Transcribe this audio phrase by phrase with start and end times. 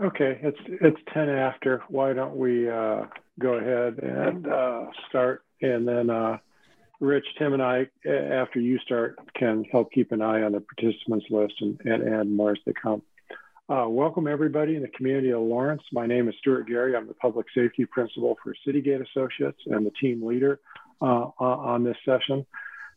[0.00, 1.82] Okay, it's it's 10 after.
[1.88, 3.02] Why don't we uh,
[3.38, 5.44] go ahead and uh, start?
[5.60, 6.38] And then uh,
[7.00, 11.26] Rich, Tim, and I, after you start, can help keep an eye on the participants
[11.28, 13.02] list and, and add more as they come.
[13.68, 15.82] Uh, welcome everybody in the community of Lawrence.
[15.92, 16.96] My name is Stewart Gary.
[16.96, 20.60] I'm the public safety principal for Citygate Associates and the team leader
[21.02, 22.46] uh, on this session.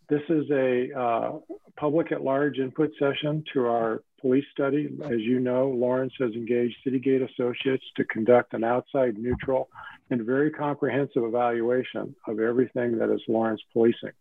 [0.10, 1.32] This is a uh,
[1.78, 4.90] public at large input session to our police study.
[5.04, 9.70] As you know, Lawrence has engaged Citygate Associates to conduct an outside neutral
[10.10, 14.12] and very comprehensive evaluation of everything that is Lawrence policing.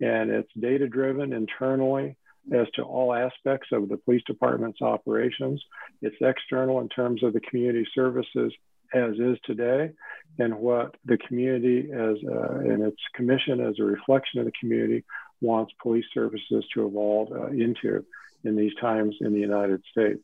[0.00, 2.16] And it's data driven internally
[2.52, 5.62] as to all aspects of the police department's operations.
[6.02, 8.52] It's external in terms of the community services
[8.92, 9.90] as is today
[10.38, 15.04] and what the community as a, and its commission as a reflection of the community
[15.40, 18.04] wants police services to evolve uh, into
[18.44, 20.22] in these times in the United States.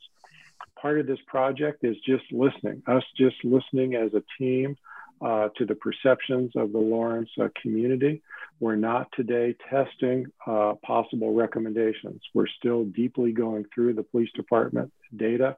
[0.81, 4.77] Part of this project is just listening, us just listening as a team
[5.21, 8.23] uh, to the perceptions of the Lawrence uh, community.
[8.61, 12.21] We're not today testing uh, possible recommendations.
[12.35, 15.57] We're still deeply going through the police department data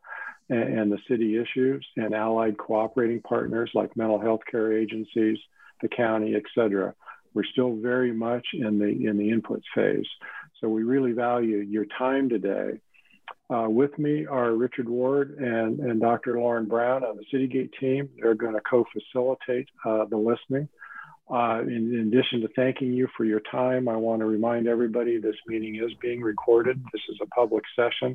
[0.49, 5.39] and, and the city issues and allied cooperating partners like mental health care agencies,
[5.83, 6.95] the county, et cetera.
[7.35, 10.07] We're still very much in the in the input phase.
[10.61, 12.81] So we really value your time today.
[13.51, 16.39] Uh, with me are Richard Ward and, and Dr.
[16.39, 18.09] Lauren Brown on the Citygate team.
[18.21, 20.69] They're going to co-facilitate uh, the listening.
[21.31, 25.19] Uh, in, in, addition to thanking you for your time, I want to remind everybody
[25.19, 26.83] this meeting is being recorded.
[26.93, 28.15] This is a public session,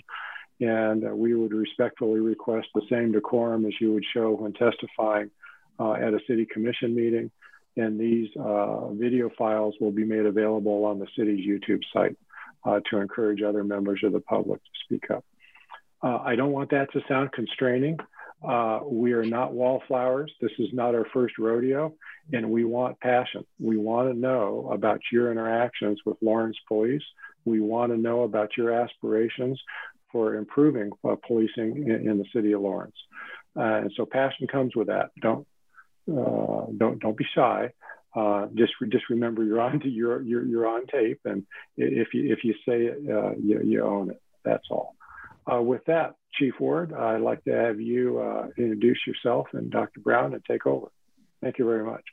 [0.60, 5.30] and uh, we would respectfully request the same decorum as you would show when testifying
[5.80, 7.32] uh, at a city commission meeting
[7.76, 12.16] and these uh, video files will be made available on the city's YouTube site
[12.66, 15.26] uh, to encourage other members of the public to speak up.
[16.02, 17.98] Uh, I don't want that to sound constraining.
[18.48, 20.32] Uh, we are not wallflowers.
[20.42, 21.94] This is not our first rodeo,
[22.34, 23.46] and we want passion.
[23.60, 27.04] We want to know about your interactions with Lawrence Police.
[27.46, 29.62] We want to know about your aspirations
[30.12, 32.96] for improving uh, policing in, in, the city of Lawrence.
[33.56, 35.12] Uh, and so passion comes with that.
[35.22, 35.48] Don't
[36.10, 37.72] uh, don't don't be shy.
[38.16, 41.46] Uh, just just remember you're on you're, you're you're on tape, and
[41.78, 44.22] if you if you say it, uh, you, you own it.
[44.46, 44.96] That's all.
[45.52, 50.00] Uh, with that, Chief Ward, I'd like to have you uh, introduce yourself and Dr.
[50.00, 50.88] Brown and take over.
[51.42, 52.04] Thank you very much.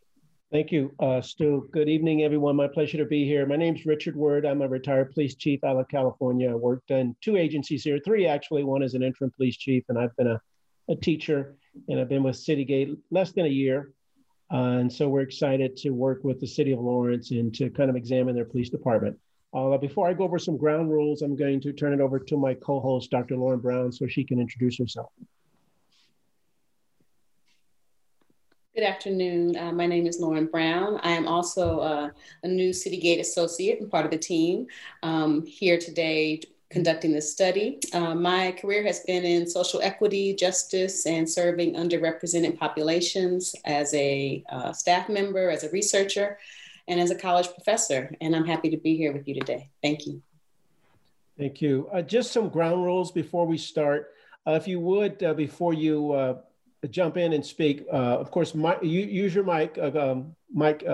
[0.50, 1.68] Thank you, uh, Stu.
[1.72, 2.56] Good evening, everyone.
[2.56, 3.46] My pleasure to be here.
[3.46, 4.44] My name is Richard Ward.
[4.44, 6.50] I'm a retired police chief out of California.
[6.50, 8.64] I worked in two agencies here, three actually.
[8.64, 10.40] One is an interim police chief, and I've been a,
[10.88, 11.54] a teacher
[11.88, 13.92] and I've been with Citygate less than a year.
[14.52, 17.88] Uh, and so we're excited to work with the city of Lawrence and to kind
[17.88, 19.16] of examine their police department.
[19.52, 22.36] Uh, before I go over some ground rules, I'm going to turn it over to
[22.36, 23.36] my co-host, Dr.
[23.36, 25.10] Lauren Brown, so she can introduce herself.
[28.74, 29.56] Good afternoon.
[29.56, 31.00] Uh, my name is Lauren Brown.
[31.02, 32.10] I am also uh,
[32.44, 34.68] a new Citygate associate and part of the team
[35.02, 36.40] um, here today
[36.70, 37.80] conducting this study.
[37.92, 44.44] Uh, my career has been in social equity, justice, and serving underrepresented populations as a
[44.50, 46.38] uh, staff member, as a researcher,
[46.86, 48.14] and as a college professor.
[48.20, 49.68] And I'm happy to be here with you today.
[49.82, 50.22] Thank you.
[51.36, 51.88] Thank you.
[51.92, 54.14] Uh, just some ground rules before we start.
[54.46, 56.38] Uh, if you would, uh, before you uh,
[56.88, 60.84] jump in and speak, of course, my, you, use your mic, um, mic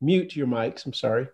[0.00, 1.28] mute your mics, I'm sorry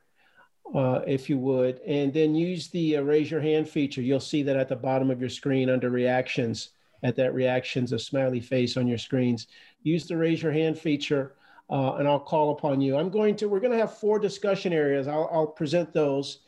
[0.74, 4.02] uh, if you would, and then use the uh, raise your hand feature.
[4.02, 6.70] You'll see that at the bottom of your screen under reactions,
[7.02, 9.46] at that reactions, a smiley face on your screens.
[9.82, 11.34] Use the raise your hand feature
[11.70, 12.96] uh, and I'll call upon you.
[12.96, 15.06] I'm going to, we're going to have four discussion areas.
[15.06, 16.40] I'll, I'll present those.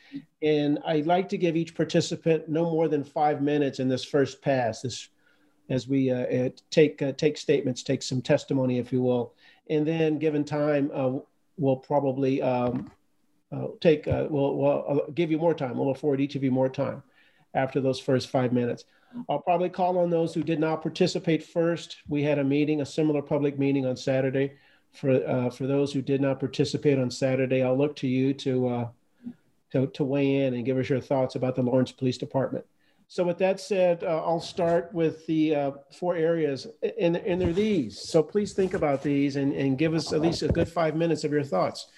[0.43, 4.41] And I'd like to give each participant no more than five minutes in this first
[4.43, 5.09] pass, this,
[5.69, 9.35] as we uh, take, uh, take statements, take some testimony, if you will.
[9.69, 11.19] And then given time, uh,
[11.59, 12.91] we'll probably um,
[13.53, 15.77] uh, take, uh, we'll, we'll give you more time.
[15.77, 17.03] We'll afford each of you more time
[17.55, 18.85] after those first five minutes.
[19.29, 21.97] I'll probably call on those who did not participate first.
[22.09, 24.53] We had a meeting, a similar public meeting on Saturday.
[24.93, 28.69] For, uh, for those who did not participate on Saturday, I'll look to you to,
[28.69, 28.89] uh,
[29.73, 32.65] to, to weigh in and give us your thoughts about the Lawrence Police Department.
[33.07, 36.69] So with that said, uh, I'll start with the uh, four areas,
[36.99, 37.99] and, and they're these.
[37.99, 41.25] So please think about these and, and give us at least a good five minutes
[41.25, 41.89] of your thoughts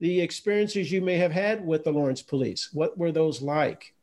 [0.00, 2.70] the experiences you may have had with the Lawrence Police.
[2.72, 3.94] What were those like?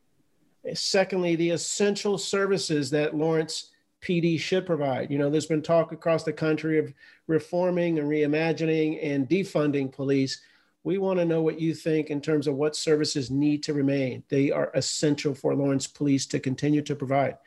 [0.74, 3.72] Secondly, the essential services that Lawrence
[4.02, 5.10] PD should provide.
[5.10, 6.94] You know, there's been talk across the country of
[7.28, 10.42] reforming and reimagining and defunding police.
[10.84, 14.24] We want to know what you think in terms of what services need to remain.
[14.30, 17.38] They are essential for Lawrence Police to continue to provide.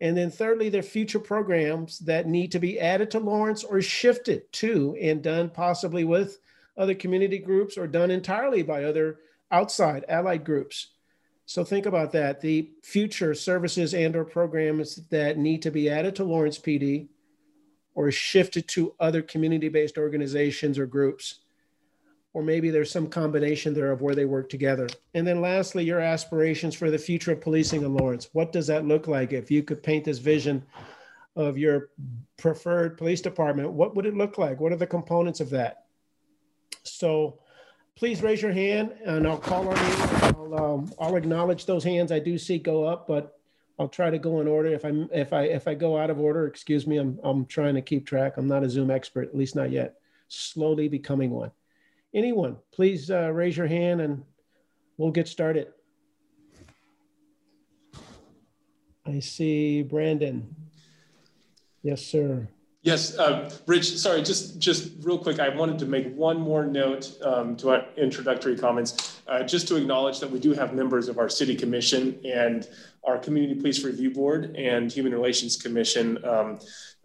[0.00, 3.82] And then thirdly, there are future programs that need to be added to Lawrence or
[3.82, 6.38] shifted to and done possibly with
[6.76, 9.18] other community groups or done entirely by other
[9.50, 10.88] outside allied groups.
[11.46, 12.40] So think about that.
[12.40, 17.08] The future services and or programs that need to be added to Lawrence PD
[17.94, 21.40] or shifted to other community-based organizations or groups.
[22.32, 24.88] Or maybe there's some combination there of where they work together.
[25.14, 28.28] And then lastly, your aspirations for the future of policing in Lawrence.
[28.32, 29.32] What does that look like?
[29.32, 30.64] If you could paint this vision
[31.34, 31.88] of your
[32.36, 34.60] preferred police department, what would it look like?
[34.60, 35.86] What are the components of that?
[36.82, 37.38] So
[37.96, 40.04] please raise your hand and I'll call on you.
[40.22, 43.38] I'll, um, I'll acknowledge those hands I do see go up, but
[43.78, 44.68] I'll try to go in order.
[44.68, 46.98] If I'm if I if I go out of order, excuse me.
[46.98, 48.34] I'm I'm trying to keep track.
[48.36, 49.94] I'm not a Zoom expert, at least not yet.
[50.28, 51.50] Slowly becoming one.
[52.12, 54.22] Anyone, please uh, raise your hand and
[54.98, 55.68] we'll get started.
[59.06, 60.54] I see Brandon.
[61.82, 62.48] Yes, sir.
[62.82, 67.14] Yes, uh, Rich, sorry, just, just real quick, I wanted to make one more note
[67.22, 71.18] um, to our introductory comments, uh, just to acknowledge that we do have members of
[71.18, 72.66] our city commission and
[73.04, 76.24] our community police review board and human relations commission.
[76.24, 76.58] Um,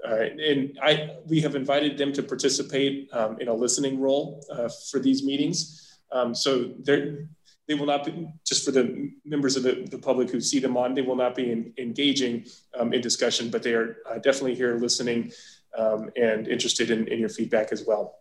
[0.07, 4.69] uh, and I, we have invited them to participate um, in a listening role uh,
[4.89, 6.00] for these meetings.
[6.10, 7.27] Um, so they're,
[7.68, 10.77] they will not be, just for the members of the, the public who see them
[10.77, 12.45] on, they will not be in, engaging
[12.80, 15.31] um, in discussion, but they are uh, definitely here listening
[15.77, 18.19] um, and interested in, in your feedback as well.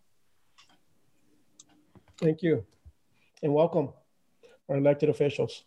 [2.19, 2.65] Thank you.
[3.43, 3.91] And welcome,
[4.69, 5.65] our elected officials.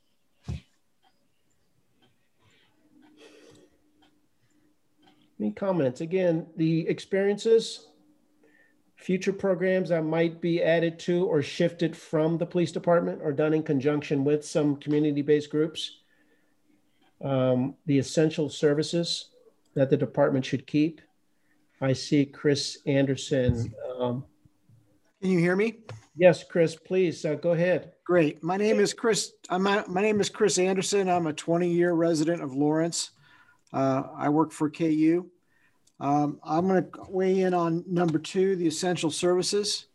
[5.40, 6.02] Any comments?
[6.02, 7.88] Again, the experiences,
[8.96, 13.54] future programs that might be added to or shifted from the police department or done
[13.54, 16.00] in conjunction with some community-based groups.
[17.24, 19.30] Um, the essential services
[19.76, 21.02] that the department should keep
[21.82, 23.74] I see Chris Anderson.
[24.00, 24.26] Um,
[25.22, 25.80] Can you hear me?
[26.16, 27.94] yes, Chris, please uh, go ahead.
[28.04, 28.44] Great.
[28.44, 29.34] My name is Chris.
[29.50, 31.10] I'm, my name is Chris Anderson.
[31.10, 33.12] I'm a 20 year resident of Lawrence.
[33.72, 35.30] Uh, I work for KU.
[36.00, 39.88] Um, I'm going to weigh in on number two, the essential services.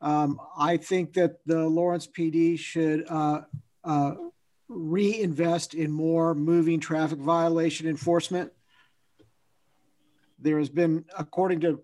[0.00, 3.42] Um, I think that the Lawrence PD should uh,
[3.84, 4.14] uh,
[4.68, 8.52] reinvest in more moving traffic violation enforcement
[10.44, 11.80] there has been, according to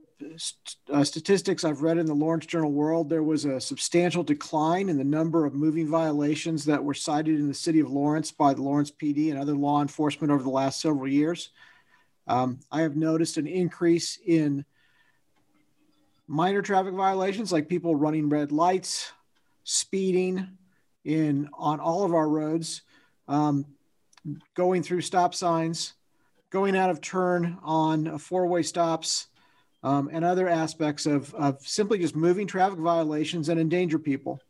[0.93, 4.99] uh, statistics I've read in the Lawrence Journal World, there was a substantial decline in
[4.99, 8.61] the number of moving violations that were cited in the city of Lawrence by the
[8.61, 11.51] Lawrence PD and other law enforcement over the last several years.
[12.27, 14.67] Um, I have noticed an increase in
[16.29, 19.11] minor traffic violations like people running red lights,
[19.65, 20.59] speeding
[21.03, 22.83] in on all of our roads,
[23.27, 23.65] um,
[24.55, 25.95] going through stop signs,
[26.51, 29.29] going out of turn on four-way stops,
[29.83, 34.41] um, and other aspects of, of simply just moving traffic violations and endanger people.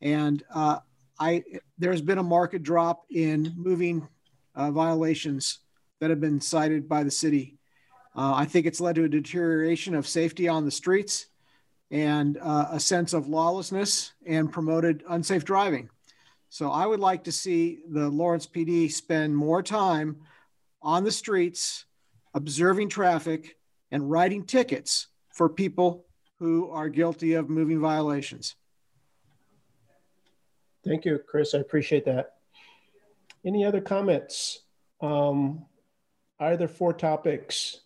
[0.00, 0.78] And uh,
[1.18, 1.44] I
[1.78, 4.08] there's been a market drop in moving
[4.54, 5.58] uh, violations
[6.00, 7.58] that have been cited by the city.
[8.16, 11.26] Uh, I think it's led to a deterioration of safety on the streets
[11.90, 15.90] and uh, a sense of lawlessness and promoted unsafe driving.
[16.48, 20.16] So I would like to see the Lawrence PD spend more time
[20.82, 21.84] on the streets,
[22.34, 23.56] observing traffic,
[23.90, 26.06] and writing tickets for people
[26.38, 28.56] who are guilty of moving violations.
[30.84, 31.54] Thank you, Chris.
[31.54, 32.34] I appreciate that.
[33.44, 34.60] Any other comments?
[35.00, 35.66] Um,
[36.38, 37.80] either four topics.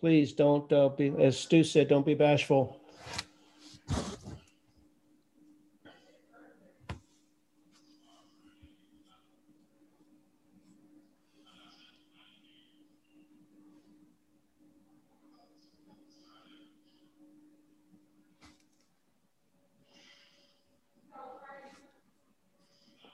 [0.00, 2.80] Please don't uh, be, as Stu said, don't be bashful.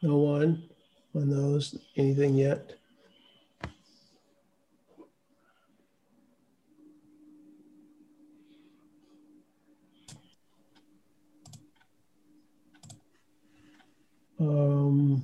[0.02, 0.62] No one
[1.14, 1.78] on those.
[1.97, 2.73] Anything yet?
[14.38, 15.23] Um,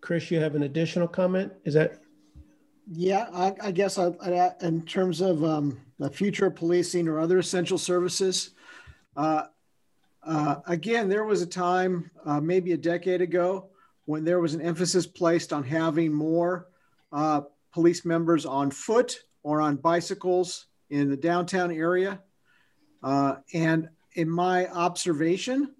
[0.00, 1.52] Chris, you have an additional comment?
[1.64, 2.00] Is that?
[2.90, 7.20] Yeah, I, I guess I, I, in terms of um, the future of policing or
[7.20, 8.50] other essential services,
[9.16, 9.44] uh,
[10.22, 13.68] uh, again, there was a time, uh, maybe a decade ago,
[14.06, 16.68] when there was an emphasis placed on having more
[17.12, 17.42] uh,
[17.72, 22.20] police members on foot or on bicycles in the downtown area.
[23.02, 25.74] Uh, and in my observation,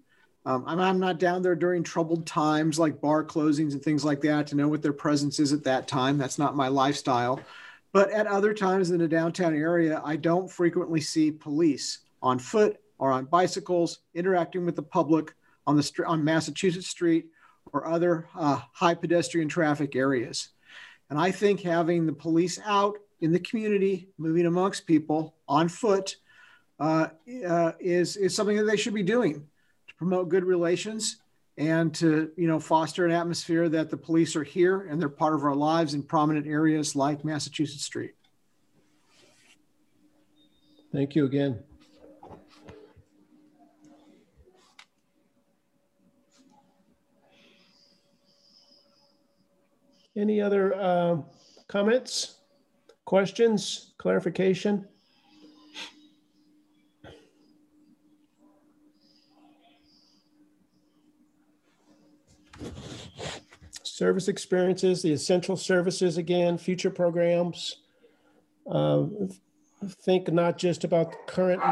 [0.46, 4.20] Um, I'm, I'm not down there during troubled times like bar closings and things like
[4.28, 6.18] that to know what their presence is at that time.
[6.18, 7.40] That's not my lifestyle.
[7.92, 12.76] But at other times in the downtown area, I don't frequently see police on foot
[12.98, 15.34] or on bicycles interacting with the public
[15.66, 17.24] on the on Massachusetts Street
[17.72, 20.48] or other uh, high pedestrian traffic areas.
[21.10, 26.16] And I think having the police out in the community, moving amongst people on foot,
[26.80, 27.08] uh,
[27.46, 29.46] uh, is is something that they should be doing
[29.86, 31.18] to promote good relations
[31.56, 35.34] and to you know foster an atmosphere that the police are here and they're part
[35.34, 38.14] of our lives in prominent areas like Massachusetts Street.
[40.92, 41.62] Thank you again.
[50.16, 51.16] Any other uh,
[51.66, 52.36] comments,
[53.04, 54.86] questions, clarification?
[63.82, 67.82] Service experiences, the essential services again, future programs.
[68.70, 69.04] Uh,
[70.02, 71.62] think not just about the current,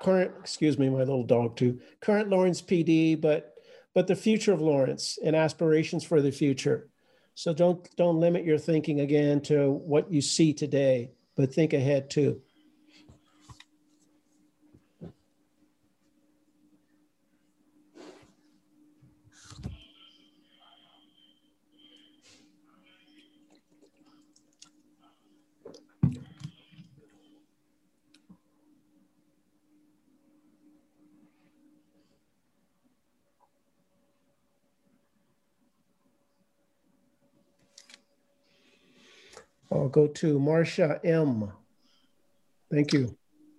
[0.00, 3.54] current, excuse me, my little dog too, current Lawrence PD, but
[3.94, 6.88] but the future of Lawrence and aspirations for the future.
[7.34, 12.10] So don't don't limit your thinking again to what you see today, but think ahead
[12.10, 12.42] too.
[39.82, 41.50] I'll go to Marcia M.
[42.70, 43.18] Thank you.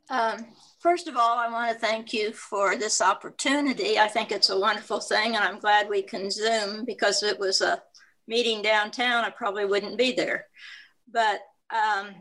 [0.09, 0.45] Um,
[0.79, 3.99] first of all, I want to thank you for this opportunity.
[3.99, 7.39] I think it's a wonderful thing, and I'm glad we can Zoom because if it
[7.39, 7.83] was a
[8.25, 10.45] meeting downtown, I probably wouldn't be there.
[11.11, 12.15] But um,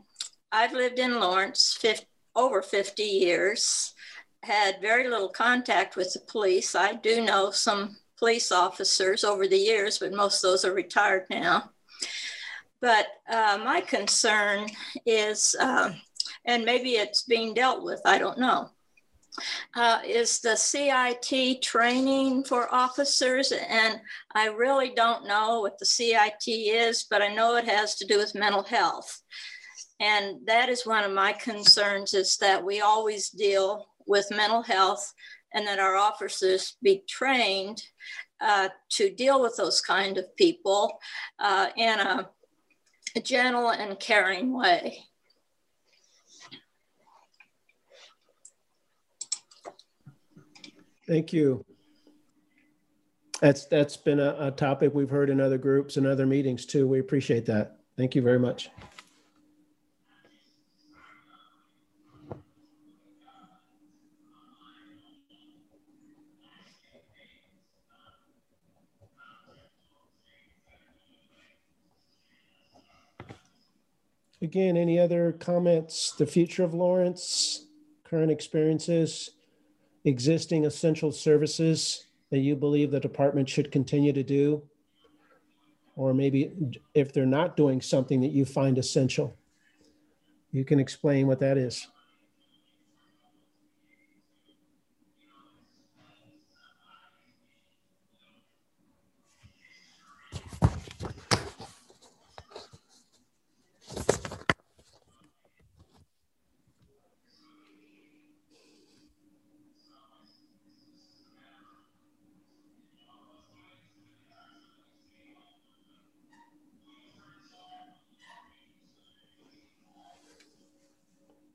[0.50, 2.04] I've lived in Lawrence 50,
[2.34, 3.94] over 50 years,
[4.42, 6.74] had very little contact with the police.
[6.74, 11.26] I do know some police officers over the years, but most of those are retired
[11.30, 11.70] now.
[12.82, 14.66] But uh, my concern
[15.06, 15.92] is, uh,
[16.44, 18.70] and maybe it's being dealt with, I don't know,
[19.76, 23.52] uh, is the CIT training for officers.
[23.52, 24.00] And
[24.34, 28.18] I really don't know what the CIT is, but I know it has to do
[28.18, 29.22] with mental health.
[30.00, 35.14] And that is one of my concerns is that we always deal with mental health
[35.54, 37.80] and that our officers be trained
[38.40, 40.98] uh, to deal with those kind of people
[41.38, 42.28] uh, in a
[43.14, 45.04] a gentle and caring way.
[51.06, 51.64] Thank you.
[53.40, 56.86] That's that's been a, a, topic we've heard in other groups and other meetings too.
[56.86, 57.78] We appreciate that.
[57.96, 58.70] Thank you very much.
[74.42, 76.12] Again, any other comments?
[76.18, 77.66] The future of Lawrence,
[78.02, 79.30] current experiences,
[80.04, 84.62] existing essential services that you believe the department should continue to do?
[85.94, 86.50] Or maybe
[86.92, 89.36] if they're not doing something that you find essential,
[90.50, 91.86] you can explain what that is.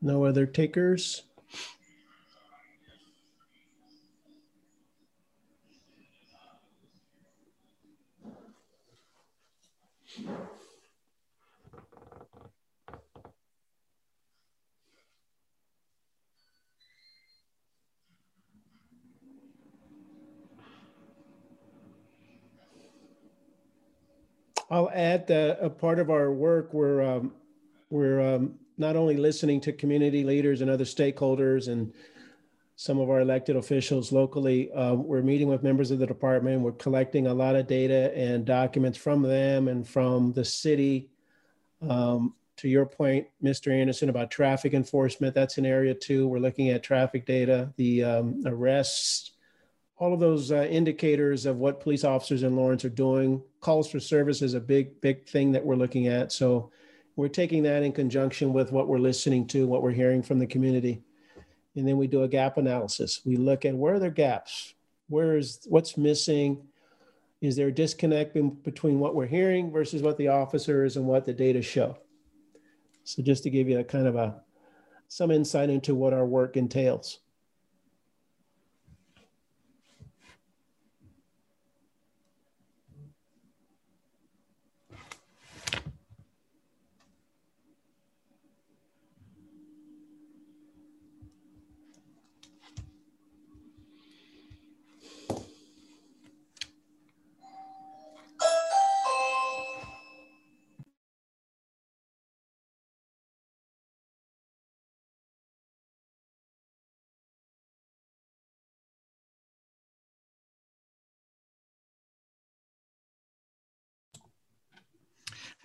[0.07, 1.23] No other takers?
[24.71, 27.33] I'll add that a part of our work, we're, um,
[27.89, 31.93] we're um, not only listening to community leaders and other stakeholders and
[32.75, 34.72] some of our elected officials locally.
[34.72, 36.62] Uh, we're meeting with members of the department.
[36.62, 41.10] We're collecting a lot of data and documents from them and from the city.
[41.81, 43.72] Um, to your point, Mr.
[43.72, 46.27] Anderson, about traffic enforcement, that's an area too.
[46.27, 49.31] We're looking at traffic data, the um, arrests,
[49.98, 53.41] all of those uh, indicators of what police officers in Lawrence are doing.
[53.60, 56.31] Calls for service is a big, big thing that we're looking at.
[56.31, 56.72] So
[57.17, 60.45] we're taking that in conjunction with what we're listening to, what we're hearing from the
[60.45, 61.01] community.
[61.75, 63.21] And then we do a gap analysis.
[63.25, 64.75] We look at where are there gaps?
[65.09, 66.67] Where is what's missing?
[67.41, 71.25] Is there a disconnect in, between what we're hearing versus what the officers and what
[71.25, 71.97] the data show?
[73.03, 74.41] So just to give you a kind of a
[75.07, 77.19] some insight into what our work entails.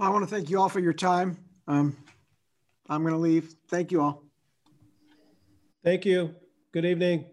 [0.00, 1.36] I want to thank you all for your time.
[1.68, 1.96] Um,
[2.88, 3.54] I'm going to leave.
[3.68, 4.22] Thank you all.
[5.84, 6.34] Thank you.
[6.72, 7.26] Good evening.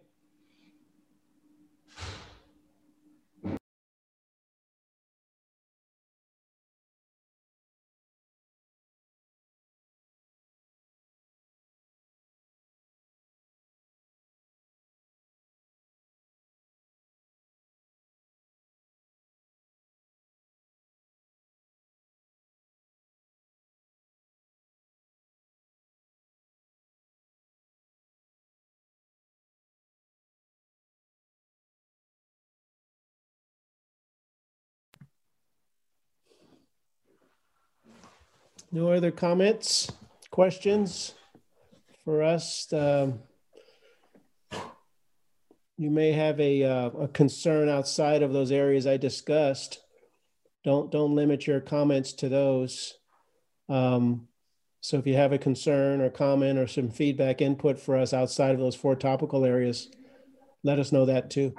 [38.72, 39.92] No other comments,
[40.30, 41.16] questions
[42.06, 42.72] for us?
[42.72, 43.20] Um,
[45.78, 49.80] you may have a, uh, a concern outside of those areas I discussed.
[50.64, 52.96] Don't don't limit your comments to those.
[53.70, 54.28] Um,
[54.82, 58.52] so if you have a concern or comment or some feedback input for us outside
[58.52, 59.90] of those four topical areas,
[60.64, 61.56] let us know that too.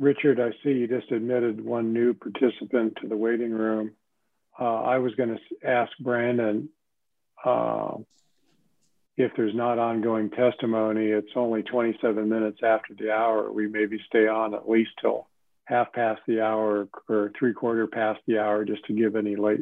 [0.00, 3.92] Richard, I see you just admitted one new participant to the waiting room.
[4.58, 6.70] Uh, I was going to ask Brandon
[7.44, 7.96] uh,
[9.18, 13.52] if there's not ongoing testimony, it's only 27 minutes after the hour.
[13.52, 15.28] We maybe stay on at least till
[15.64, 19.60] half past the hour or three quarter past the hour just to give any late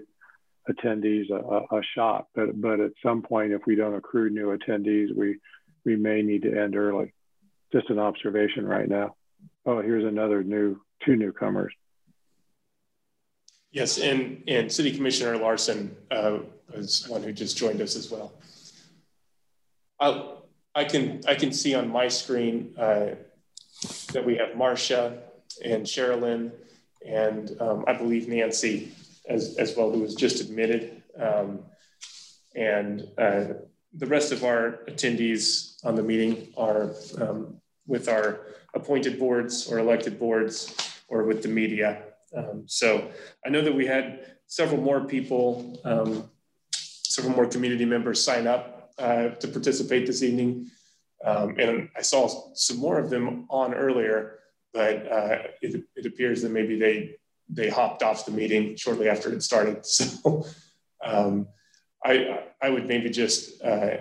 [0.71, 2.29] attendees a, a, shot.
[2.37, 5.39] But but at some point, if we don't accrue new attendees, we
[5.85, 7.13] we may need to end early.
[7.73, 9.17] Just an observation right now.
[9.69, 11.75] Oh, here's another new, two newcomers.
[13.71, 16.39] Yes, and, and City Commissioner Larson uh,
[16.73, 18.33] is one who just joined us as well.
[20.01, 20.37] I,
[20.75, 23.09] I can I can see on my screen uh,
[24.15, 25.19] that we have Marcia
[25.63, 26.51] and Sherilyn
[27.07, 28.93] and um, I believe Nancy
[29.29, 31.03] as, as well, who was just admitted.
[31.21, 31.59] Um,
[32.57, 33.45] and uh,
[33.93, 38.41] the rest of our attendees on the meeting are um, with our
[38.75, 40.73] appointed boards or elected boards
[41.09, 42.03] or with the media.
[42.37, 43.11] Um, so
[43.45, 46.31] I know that we had several more people, um,
[46.73, 50.71] several more community members sign up uh, to participate this evening.
[51.25, 54.39] Um, and I saw some more of them on earlier,
[54.73, 57.17] but uh, it, it, appears that maybe they
[57.49, 59.85] they hopped off the meeting shortly after it started.
[59.85, 60.45] So
[61.05, 61.49] um,
[62.05, 63.97] I I would maybe just uh,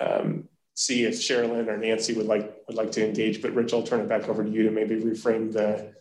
[0.00, 3.40] um, see if Sherilyn or Nancy would like would like to engage.
[3.40, 5.94] But Rich, I'll turn it back over to you to maybe reframe the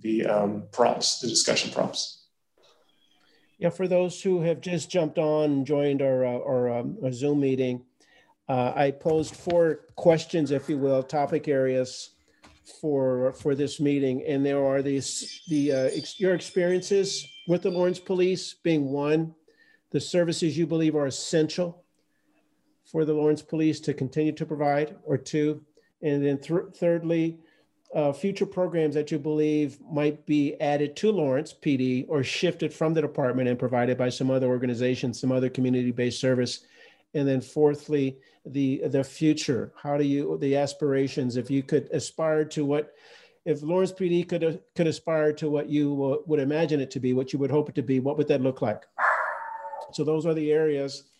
[0.00, 2.28] the um, prompts, the discussion prompts.
[3.58, 7.12] Yeah, for those who have just jumped on and joined our uh, our, um, our
[7.12, 7.84] Zoom meeting,
[8.48, 12.10] uh, I posed four questions, if you will, topic areas
[12.80, 17.70] for for this meeting, and there are these the uh, ex your experiences with the
[17.70, 19.34] Lawrence Police being one,
[19.90, 21.79] the services you believe are essential
[22.90, 25.62] for the Lawrence Police to continue to provide, or two?
[26.02, 27.38] And then th thirdly,
[27.94, 32.94] uh, future programs that you believe might be added to Lawrence PD or shifted from
[32.94, 36.60] the department and provided by some other organization, some other community-based service.
[37.14, 39.72] And then fourthly, the the future.
[39.76, 41.36] How do you the aspirations?
[41.36, 42.94] If you could aspire to what,
[43.44, 47.32] if Lawrence PD could could aspire to what you would imagine it to be, what
[47.32, 48.84] you would hope it to be, what would that look like?
[49.92, 51.10] So those are the areas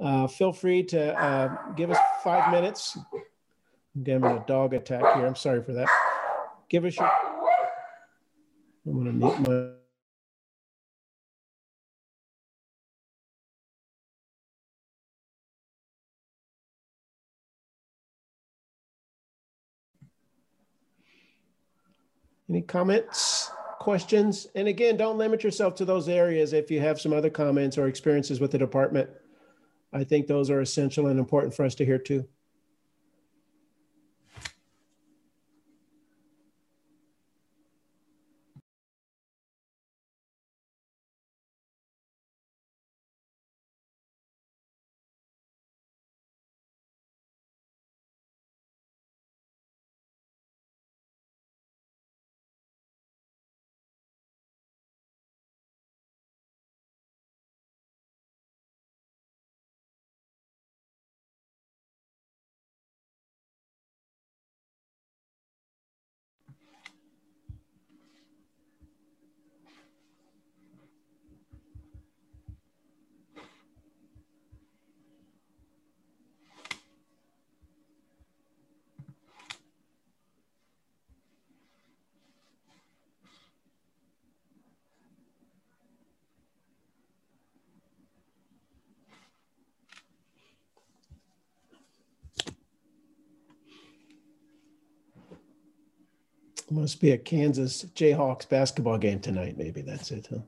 [0.00, 2.96] uh, feel free to uh, give us five minutes.
[3.96, 5.26] I'm getting a dog attack here.
[5.26, 5.88] I'm sorry for that.
[6.68, 7.10] Give us your.
[8.86, 9.72] I'm going to mute my.
[22.50, 24.46] Any comments, questions?
[24.54, 27.88] And again, don't limit yourself to those areas if you have some other comments or
[27.88, 29.10] experiences with the department.
[29.92, 32.26] I think those are essential and important for us to hear too.
[96.70, 99.56] Must be a Kansas Jayhawks basketball game tonight.
[99.56, 100.28] Maybe that's it.
[100.30, 100.40] Huh?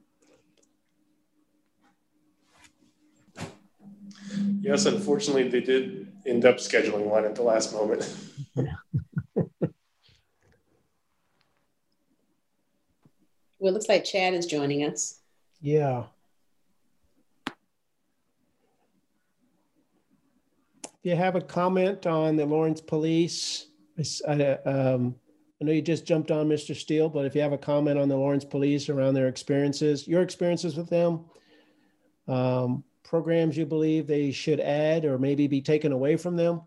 [4.61, 8.14] Yes, unfortunately, they did end up scheduling one at the last moment.
[13.61, 15.20] Well, it looks like Chad is joining us.
[15.61, 16.04] Yeah.
[20.83, 23.66] If you have a comment on the Lawrence Police,
[24.26, 25.14] I, um,
[25.61, 26.75] I know you just jumped on Mr.
[26.75, 30.23] Steele, but if you have a comment on the Lawrence Police around their experiences, your
[30.23, 31.27] experiences with them,
[32.29, 36.62] um, programs you believe they should add or maybe be taken away from them,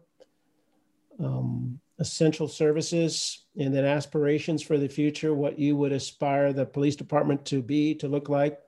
[1.19, 6.95] um, essential services, and then aspirations for the future, what you would aspire the police
[6.95, 8.59] department to be, to look like.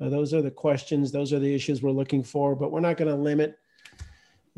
[0.00, 2.96] Uh, those are the questions, those are the issues we're looking for, but we're not
[2.96, 3.58] going to limit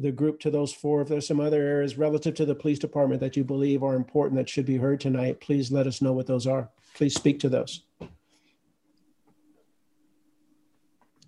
[0.00, 1.02] the group to those four.
[1.02, 4.38] If there's some other areas relative to the police department that you believe are important
[4.38, 6.70] that should be heard tonight, please let us know what those are.
[6.94, 7.82] Please speak to those.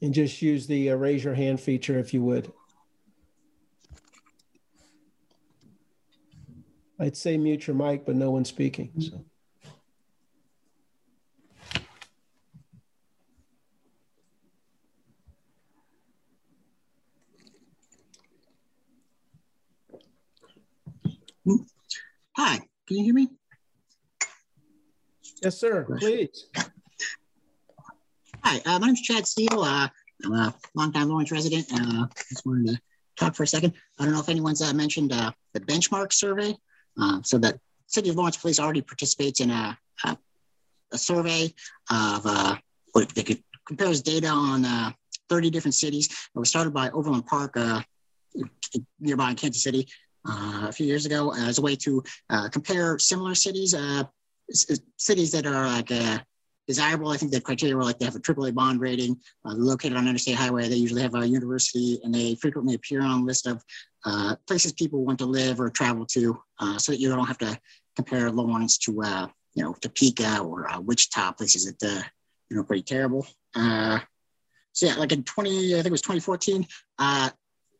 [0.00, 2.52] And just use the uh, raise your hand feature if you would.
[6.98, 8.90] I'd say mute your mic, but no one's speaking.
[8.98, 9.24] So.
[22.36, 23.28] Hi, can you hear me?
[25.42, 25.84] Yes, sir.
[25.98, 26.46] Please.
[28.44, 29.60] Hi, uh, my name's Chad Steele.
[29.60, 29.88] Uh,
[30.24, 31.66] I'm a longtime Lawrence resident.
[31.72, 32.80] Uh, just wanted to
[33.16, 33.72] talk for a second.
[33.98, 36.54] I don't know if anyone's uh, mentioned uh, the benchmark survey.
[37.00, 40.16] Uh, so the City of Lawrence Police already participates in a, a,
[40.92, 41.52] a survey
[41.90, 42.56] of uh,
[42.92, 44.92] what they could compares data on uh,
[45.28, 46.06] 30 different cities.
[46.06, 47.82] It was started by Overland Park uh,
[49.00, 49.88] nearby in Kansas City
[50.24, 54.04] a few years ago as a way to uh, compare similar cities, uh,
[54.96, 56.18] cities that are like uh,
[56.66, 57.08] desirable.
[57.08, 60.06] I think the criteria were like they have a AAA bond rating, uh, located on
[60.06, 60.68] interstate highway.
[60.68, 63.62] They usually have a university, and they frequently appear on a list of
[64.04, 66.40] uh, places people want to live or travel to,
[66.78, 67.58] so that you don't have to
[67.96, 68.92] compare Lawrence to
[69.54, 72.04] you know Topeka or Wichita, places that
[72.50, 73.26] you know pretty terrible.
[73.54, 76.66] so yeah, like in 20, I think it was 2014.
[76.98, 77.30] I,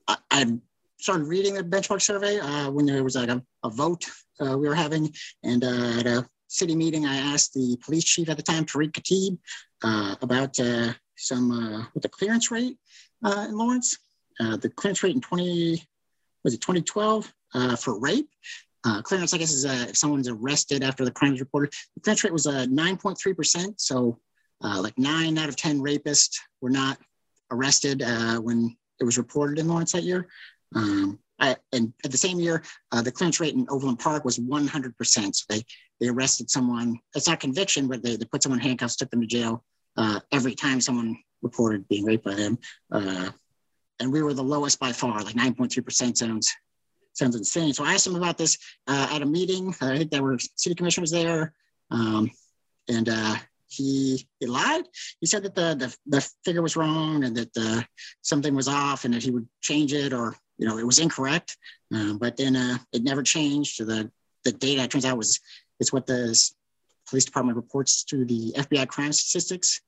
[0.08, 0.58] I
[1.02, 4.04] started reading the benchmark survey uh, when there was like a, a vote
[4.40, 5.12] uh, we were having.
[5.42, 8.92] And uh, at a city meeting, I asked the police chief at the time, Tarik
[8.92, 9.36] Khatib,
[9.82, 12.78] uh, about uh, some, uh, what the clearance rate
[13.24, 13.98] in Lawrence.
[14.38, 15.82] the clearance rate in 20,
[16.44, 17.32] was it 2012
[17.80, 18.28] for rape?
[19.02, 21.72] clearance, I guess, is if someone's arrested after the crime is reported.
[21.96, 23.74] The clearance rate was uh, 9.3%.
[23.78, 24.18] So
[24.60, 26.98] like nine out of 10 rapists were not
[27.50, 28.02] arrested
[28.40, 30.28] when it was reported in Lawrence that year.
[30.74, 34.38] Um, I, and at the same year, uh, the clearance rate in Overland Park was
[34.38, 35.34] 100%.
[35.34, 35.62] So they,
[36.00, 39.20] they arrested someone, it's not conviction, but they, they put someone in handcuffs, took them
[39.20, 39.64] to jail
[39.96, 42.58] uh, every time someone reported being raped by them.
[42.90, 43.30] Uh,
[44.00, 46.52] and we were the lowest by far, like 9.3% sounds
[47.14, 47.74] sounds insane.
[47.74, 48.56] So I asked him about this
[48.88, 49.74] uh, at a meeting.
[49.82, 51.52] I think there were city commissioners there.
[51.90, 52.30] Um,
[52.88, 53.36] and uh,
[53.68, 54.84] he, he lied.
[55.20, 57.82] He said that the, the, the figure was wrong and that uh,
[58.22, 61.56] something was off and that he would change it or you know, it was incorrect,
[61.94, 63.84] uh, but then uh, it never changed.
[63.84, 64.10] The,
[64.44, 65.40] the data, turns out, was
[65.80, 66.38] it's what the
[67.08, 69.80] police department reports to the FBI crime statistics.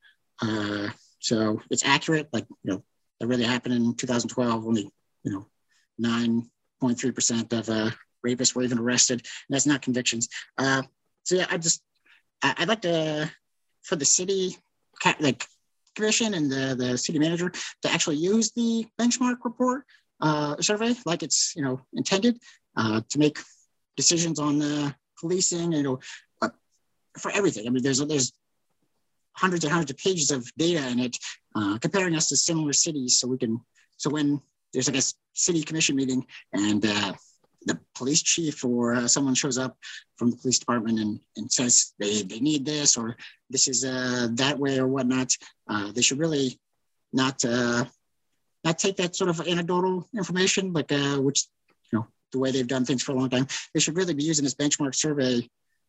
[0.42, 0.88] Uh,
[1.20, 2.28] so it's accurate.
[2.32, 2.84] Like, you know,
[3.20, 4.66] that really happened in 2012.
[4.66, 4.90] Only,
[5.22, 5.46] you know,
[6.02, 7.90] 9.3% of uh,
[8.26, 9.20] rapists were even arrested.
[9.20, 10.28] And that's not convictions.
[10.58, 10.82] Uh,
[11.22, 11.82] so yeah, I just
[12.42, 13.30] I, would like to,
[13.82, 14.56] for the city,
[15.20, 15.46] like
[15.94, 17.50] commission and the, the city manager
[17.82, 19.84] to actually use the benchmark report
[20.24, 22.34] uh, survey like it's, you know, intended
[22.76, 23.38] uh, to make
[23.96, 25.98] decisions on the policing, you know,
[26.42, 26.48] uh,
[27.18, 27.66] for everything.
[27.66, 28.32] I mean, there's, there's
[29.42, 31.16] hundreds and hundreds of pages of data in it
[31.54, 33.60] uh, comparing us to similar cities so we can,
[33.96, 34.40] so when
[34.72, 37.12] there's like a city commission meeting and uh,
[37.66, 39.76] the police chief or uh, someone shows up
[40.16, 43.16] from the police department and, and says they, they need this or
[43.50, 45.30] this is uh, that way or whatnot,
[45.68, 46.58] uh, they should really
[47.12, 47.84] not uh,
[48.64, 51.46] not take that sort of anecdotal information, like uh, which
[51.92, 53.46] you know the way they've done things for a long time.
[53.72, 55.48] They should really be using this benchmark survey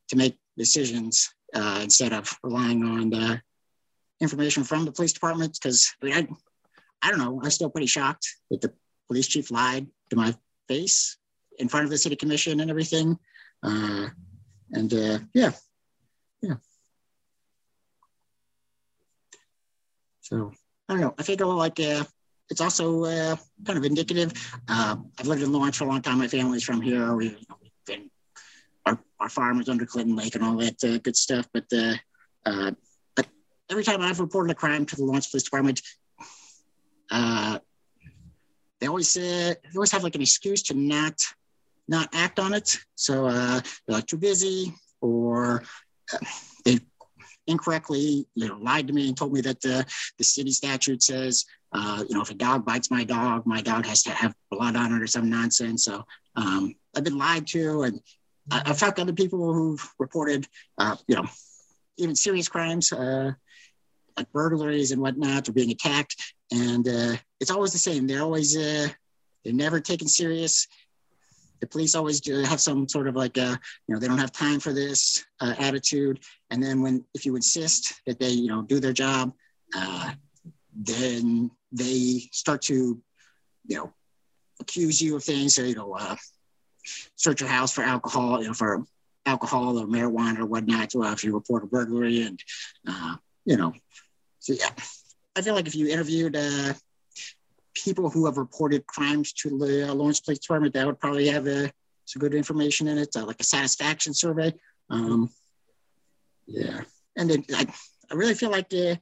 [0.09, 3.41] to make decisions uh, instead of relying on the
[4.21, 5.57] information from the police department.
[5.59, 6.13] Because I, mean,
[7.01, 8.73] I, I don't know, I'm still pretty shocked that the
[9.07, 10.35] police chief lied to my
[10.67, 11.17] face
[11.57, 13.17] in front of the city commission and everything.
[13.63, 14.09] Uh,
[14.71, 15.51] and uh, yeah,
[16.41, 16.55] yeah.
[20.21, 20.51] So
[20.89, 21.13] I don't know.
[21.17, 22.03] I think I'll like uh,
[22.49, 24.33] it's also uh, kind of indicative.
[24.67, 26.19] Uh, I've lived in Lawrence for a long time.
[26.19, 27.13] My family's from here.
[27.15, 27.37] We, have
[27.85, 28.09] been
[28.85, 31.47] our, our farm is under Clinton Lake and all that uh, good stuff.
[31.53, 31.95] But uh,
[32.45, 32.71] uh,
[33.15, 33.27] but
[33.69, 35.81] every time I've reported a crime to the Lawrence Police Department,
[37.11, 37.59] uh,
[38.79, 41.19] they always they always have like an excuse to not
[41.87, 42.77] not act on it.
[42.95, 45.63] So they're like too busy or
[47.47, 49.85] incorrectly you know lied to me and told me that the,
[50.17, 53.85] the city statute says uh, you know if a dog bites my dog my dog
[53.85, 55.85] has to have blood on it or some nonsense.
[55.85, 56.05] So
[56.35, 57.99] um, i've been lied to and
[58.51, 61.25] I, have talked to other people who've reported uh, you know
[61.97, 63.31] even serious crimes uh,
[64.17, 66.15] like burglaries and whatnot or being attacked.
[66.51, 68.07] And uh, it's always the same.
[68.07, 68.87] They're always uh,
[69.43, 70.67] they're never taken serious
[71.65, 74.59] the police always have some sort of like a, you know, they don't have time
[74.59, 76.19] for this uh, attitude.
[76.51, 79.33] And then when, if you insist that they, you know, do their job,
[79.75, 80.11] uh,
[80.75, 83.01] then they start to,
[83.65, 83.91] you know,
[84.61, 85.55] accuse you of things.
[85.55, 86.15] So, you know, uh,
[87.15, 88.85] search your house for alcohol, you know, for
[89.25, 90.93] alcohol or marijuana or whatnot.
[90.93, 92.39] Well, if you report a burglary and,
[92.87, 93.73] uh, you know,
[94.39, 94.69] so yeah,
[95.35, 96.73] I feel like if you interviewed uh,
[97.75, 101.47] people who have reported crimes to the uh, Lawrence Police Department, that would probably have
[101.47, 101.67] uh,
[102.05, 104.53] some good information in it, uh, like a satisfaction survey.
[104.89, 105.29] Um,
[106.47, 106.81] yeah,
[107.17, 107.67] and then I,
[108.11, 108.97] I really feel like the, you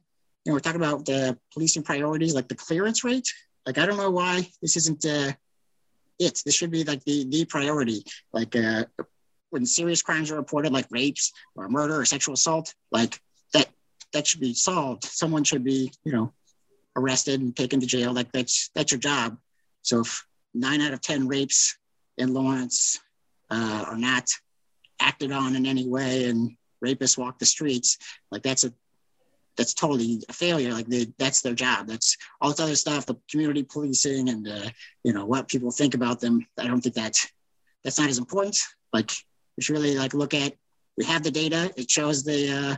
[0.46, 3.28] know, we're talking about the policing priorities, like the clearance rate.
[3.66, 5.32] Like I don't know why this isn't uh,
[6.18, 6.42] it.
[6.44, 8.04] This should be like the the priority.
[8.32, 8.84] Like uh,
[9.50, 13.18] when serious crimes are reported, like rapes or murder or sexual assault, like
[13.52, 13.68] that
[14.12, 15.04] that should be solved.
[15.04, 16.32] Someone should be, you know,
[16.96, 18.12] arrested and taken to jail.
[18.12, 19.38] Like that's that's your job.
[19.82, 21.76] So if nine out of ten rapes
[22.16, 22.98] in Lawrence
[23.50, 24.28] uh, are not
[25.00, 27.98] acted on in any way, and rapists walk the streets,
[28.30, 28.72] like that's a
[29.56, 30.72] that's totally a failure.
[30.72, 31.86] Like they, that's their job.
[31.86, 34.70] That's all this other stuff, the community policing and uh,
[35.02, 36.46] you know what people think about them.
[36.58, 37.30] I don't think that's
[37.82, 38.58] that's not as important.
[38.92, 39.10] Like
[39.56, 40.54] we should really like look at.
[40.96, 41.72] We have the data.
[41.76, 42.76] It shows they uh,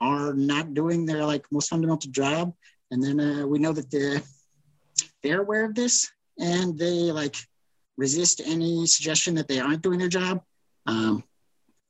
[0.00, 2.54] are not doing their like most fundamental job,
[2.94, 4.22] and then uh, we know that they're,
[5.22, 7.34] they're aware of this and they like
[7.96, 10.40] resist any suggestion that they aren't doing their job.
[10.86, 11.24] Um,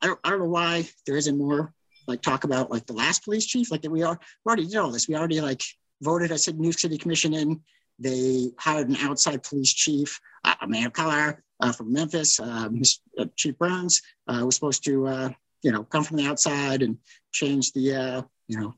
[0.01, 1.75] I, don't, I don't know why there isn't more
[2.09, 3.71] like talk about like the last police chief.
[3.71, 5.07] Like that we are we already did all this.
[5.07, 5.63] We already like
[6.01, 7.61] voted a new city commission in.
[7.99, 12.41] They hired an outside police chief, uh, a man of color uh, from Memphis.
[12.41, 12.71] Uh,
[13.19, 15.31] uh chief Browns uh, was supposed to uh,
[15.63, 16.97] you know come from the outside and
[17.31, 18.75] change the you know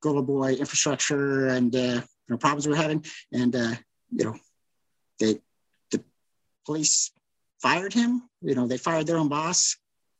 [0.00, 3.74] Golden Boy infrastructure and uh, you know problems we're having, and uh,
[4.10, 4.34] you know,
[5.18, 5.38] they
[5.90, 6.02] the
[6.66, 7.12] police
[7.60, 8.22] fired him.
[8.42, 9.76] You know, they fired their own boss,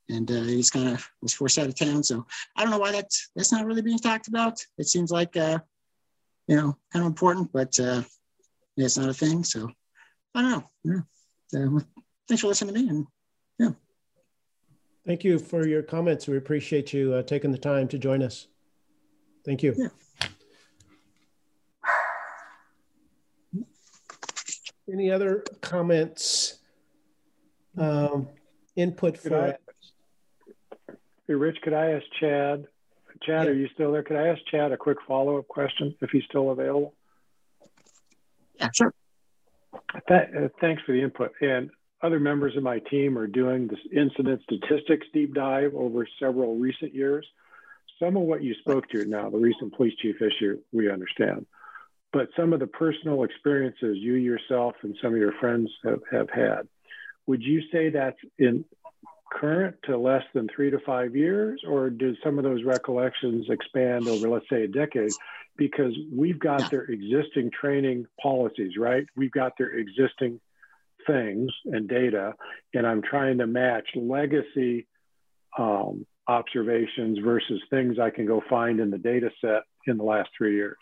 [0.08, 2.02] and uh, he's kind of was forced out of town.
[2.02, 4.60] So I don't know why that's that's not really being talked about.
[4.78, 5.58] It seems like uh,
[6.46, 8.02] you know kind of important, but uh,
[8.76, 9.44] yeah, it's not a thing.
[9.44, 9.70] So
[10.34, 11.04] I don't know.
[11.52, 11.66] Yeah.
[11.66, 11.80] Uh,
[12.28, 13.06] thanks for listening to me, and
[13.58, 13.70] yeah.
[15.06, 16.28] Thank you for your comments.
[16.28, 18.46] We appreciate you uh, taking the time to join us.
[19.44, 19.74] Thank you.
[19.76, 19.88] Yeah.
[24.92, 26.59] Any other comments,
[27.79, 28.29] um,
[28.74, 29.37] input for?
[29.37, 29.55] I,
[31.29, 32.66] hey, Rich, could I ask Chad?
[33.22, 33.50] Chad, yeah.
[33.50, 34.03] are you still there?
[34.03, 36.94] Could I ask Chad a quick follow-up question if he's still available?
[38.59, 38.92] Yeah, sure.
[40.09, 41.33] Th uh, thanks for the input.
[41.40, 41.70] And
[42.03, 46.94] other members of my team are doing this incident statistics deep dive over several recent
[46.94, 47.26] years
[48.00, 51.46] some of what you spoke to now, the recent police chief issue, we understand.
[52.12, 56.30] But some of the personal experiences you yourself and some of your friends have, have
[56.30, 56.68] had,
[57.26, 58.64] would you say that's in
[59.32, 64.08] current to less than three to five years, or do some of those recollections expand
[64.08, 65.14] over, let's say, a decade?
[65.56, 66.68] Because we've got Yeah.
[66.70, 69.06] their existing training policies, right?
[69.14, 70.40] We've got their existing
[71.06, 72.34] things and data,
[72.74, 74.88] and I'm trying to match legacy
[75.58, 80.30] um, observations versus things I can go find in the data set in the last
[80.36, 80.78] three years.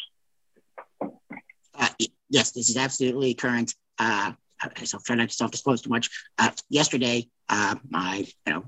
[1.74, 1.88] Uh,
[2.28, 3.74] yes, this is absolutely current.
[3.98, 4.32] Uh,
[4.84, 6.11] so try not to self-disclose too much.
[6.38, 8.64] Uh, yesterday, uh, my you know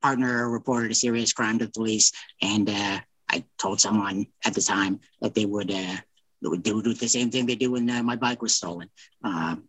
[0.00, 4.62] partner reported a serious crime to the police, and uh, I told someone at the
[4.62, 5.96] time that they would uh,
[6.40, 8.88] they would do the same thing they do when uh, my bike was stolen.
[9.24, 9.64] Um,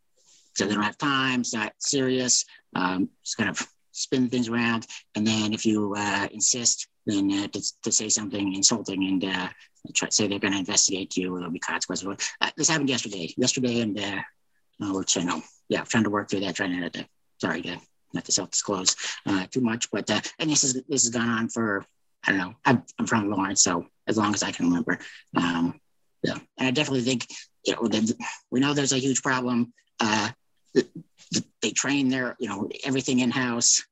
[0.55, 1.41] so they don't have time.
[1.41, 2.45] It's not serious.
[2.75, 3.67] Um, just kind of
[3.99, 8.53] spin things around, and then if you uh, insist, then uh, to, to say something
[8.53, 9.49] insulting and uh,
[9.93, 12.07] try say they're going to investigate you, there'll be consequences.
[12.41, 13.33] Uh, this happened yesterday.
[13.37, 14.21] Yesterday, and uh,
[14.83, 16.55] uh, we're trying to yeah, trying to work through that.
[16.55, 17.05] Trying to
[17.39, 17.77] sorry to
[18.13, 21.49] not to self-disclose uh, too much, but uh, and this is this has gone on
[21.49, 21.85] for
[22.25, 22.53] I don't know.
[22.65, 24.99] I'm, from Lawrence, so as long as I can remember.
[25.35, 25.79] Um,
[26.23, 27.27] yeah, and I definitely think
[27.65, 28.13] you know that
[28.51, 29.73] we know there's a huge problem.
[29.99, 30.29] Uh,
[30.73, 30.87] th-
[31.33, 33.83] th- they train their you know everything in house.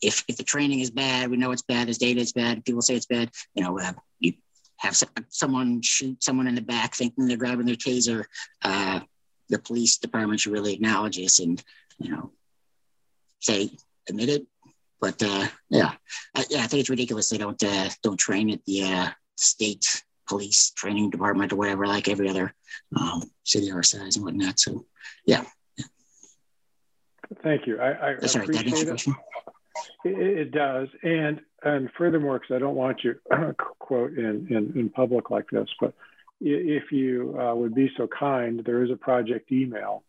[0.00, 1.88] If if the training is bad, we know it's bad.
[1.88, 2.64] This data is bad.
[2.64, 3.30] People say it's bad.
[3.54, 4.34] You know, uh, you
[4.76, 8.24] have some, someone shoot someone in the back thinking they're grabbing their taser.
[8.62, 9.00] Uh,
[9.48, 11.62] the police department should really acknowledge this and
[11.98, 12.30] you know
[13.40, 13.70] say
[14.08, 14.46] admit it.
[15.00, 15.92] But uh, yeah,
[16.34, 20.04] I, yeah, I think it's ridiculous they don't uh, don't train at the uh, state
[20.28, 22.54] police training department or whatever, like every other
[22.96, 24.60] um, city our size and whatnot.
[24.60, 24.86] So
[25.24, 25.44] yeah,
[27.42, 27.78] Thank you.
[27.78, 29.14] I, I sorry, that appreciate it.
[30.04, 33.16] It, it does, and and furthermore, because I don't want you
[33.78, 35.94] quote in, in in public like this, but
[36.40, 40.04] if you uh, would be so kind, there is a project email,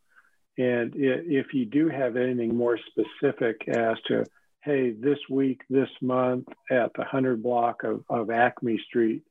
[0.57, 4.25] and if you do have anything more specific as to,
[4.61, 9.23] hey, this week, this month, at the hundred block of, of Acme Street,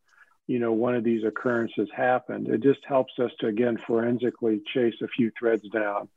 [0.48, 2.48] you know, one of these occurrences happened.
[2.48, 6.08] It just helps us to again forensically chase a few threads down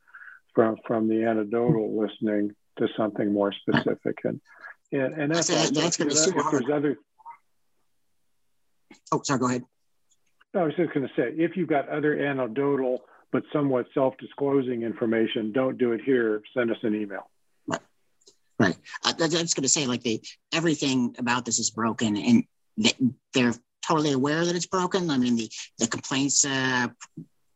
[0.54, 4.40] from from the anecdotal listening to something more specific and
[4.92, 6.96] and, and that's, That's- that's gonna be If- there's other
[9.10, 9.64] Oh, sorry, go ahead.
[10.54, 15.50] I was just going to say if you've got other anecdotal but somewhat self-disclosing information
[15.52, 17.30] don't do it here send us an email
[17.66, 17.80] Right.
[18.58, 18.76] Right.
[19.04, 20.20] I was going to say, like, the
[20.52, 22.44] everything about this is broken, and
[23.32, 23.54] they're
[23.86, 25.10] totally aware that it's broken.
[25.10, 26.88] I mean, the the complaints uh,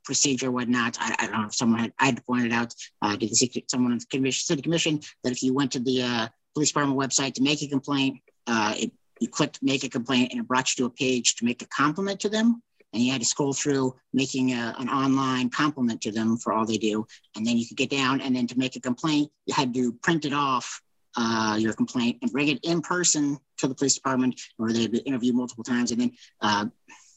[0.06, 0.96] procedure, whatnot.
[0.98, 3.64] I, I don't know if someone had I had pointed out uh, to the city,
[3.68, 6.98] someone in the commission, city commission that if you went to the uh, police department
[6.98, 10.70] website to make a complaint, uh, it, you clicked make a complaint, and it brought
[10.70, 12.62] you to a page to make a compliment to them.
[12.92, 16.64] And you had to scroll through making a, an online compliment to them for all
[16.64, 17.06] they do.
[17.34, 19.92] And then you could get down, and then to make a complaint, you had to
[19.92, 20.80] print it off
[21.16, 24.98] uh, your complaint and bring it in person to the police department where they'd be
[24.98, 25.90] interviewed multiple times.
[25.90, 26.66] And then, uh,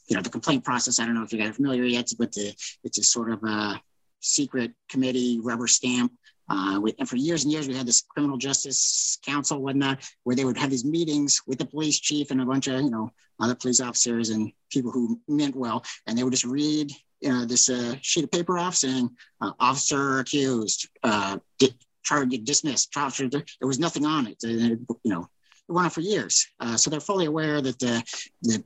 [0.10, 2.32] you know, the complaint process, I don't know if you guys are familiar yet, but
[2.34, 3.80] the, it's a sort of a
[4.20, 6.12] secret committee rubber stamp.
[6.50, 10.46] Uh, and for years and years, we had this criminal justice council, whatnot, where they
[10.46, 13.54] would have these meetings with the police chief and a bunch of, you know, other
[13.54, 15.84] police officers and people who meant well.
[16.08, 16.92] And they would just read
[17.22, 19.10] you know, this uh, sheet of paper off saying
[19.42, 22.94] uh, officer accused, uh, di- charged, dismissed.
[22.94, 24.38] There was nothing on it.
[24.44, 25.30] Uh, you know,
[25.68, 26.48] it went on for years.
[26.60, 28.04] Uh, so they're fully aware that the,
[28.42, 28.64] the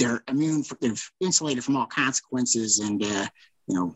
[0.00, 3.26] they're immune, for, they're insulated from all consequences, and uh,
[3.68, 3.94] you know,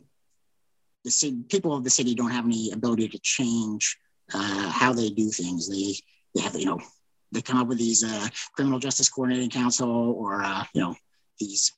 [1.04, 3.96] the city, people of the city don't have any ability to change
[4.32, 5.68] uh, how they do things.
[5.68, 5.94] They
[6.34, 6.80] they have you know
[7.32, 10.94] they come up with these uh, criminal justice coordinating council or uh, you know
[11.40, 11.72] these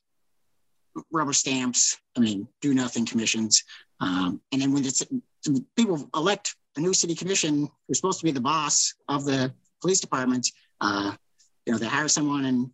[1.11, 1.97] rubber stamps.
[2.17, 3.63] I mean, do nothing commissions.
[4.01, 5.03] Um, and then when it's
[5.75, 9.99] people elect a new city commission who's supposed to be the boss of the police
[9.99, 10.47] department,
[10.81, 11.13] uh,
[11.65, 12.69] you know, they hire someone and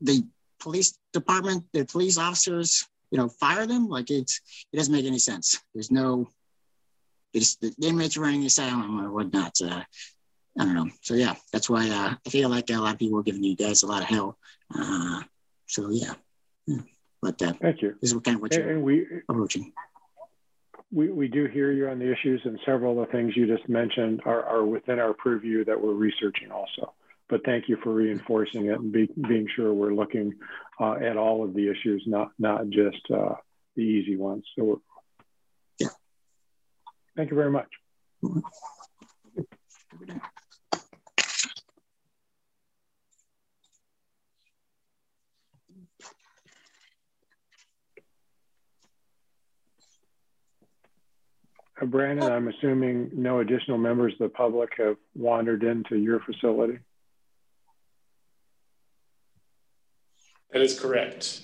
[0.00, 0.24] the,
[0.60, 3.88] police department, the police officers, you know, fire them.
[3.88, 4.40] Like it's,
[4.72, 5.60] it doesn't make any sense.
[5.74, 6.28] There's no,
[7.32, 9.56] it's the inmates running the asylum or whatnot.
[9.62, 9.82] Uh,
[10.58, 10.90] I don't know.
[11.02, 13.56] So yeah, that's why uh, I feel like a lot of people are giving you
[13.56, 14.36] guys a lot of hell.
[14.74, 15.22] Uh,
[15.66, 16.14] so yeah.
[16.66, 16.80] yeah.
[17.22, 19.72] But uh, thank you this is kind of what you're and we approaching.
[20.92, 23.68] we, we do hear you on the issues and several of the things you just
[23.68, 26.94] mentioned are, are within our purview that we're researching also
[27.28, 30.34] but thank you for reinforcing it and be, being sure we're looking
[30.80, 33.34] uh, at all of the issues not not just uh,
[33.76, 34.44] the easy ones.
[34.56, 34.82] So
[35.78, 35.88] yeah.
[37.16, 37.68] Thank you very much.
[51.80, 56.78] Uh, Brandon, I'm assuming no additional members of the public have wandered into your facility.
[60.58, 61.42] That is correct.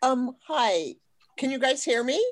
[0.00, 0.94] Um, hi,
[1.36, 2.24] can you guys hear me?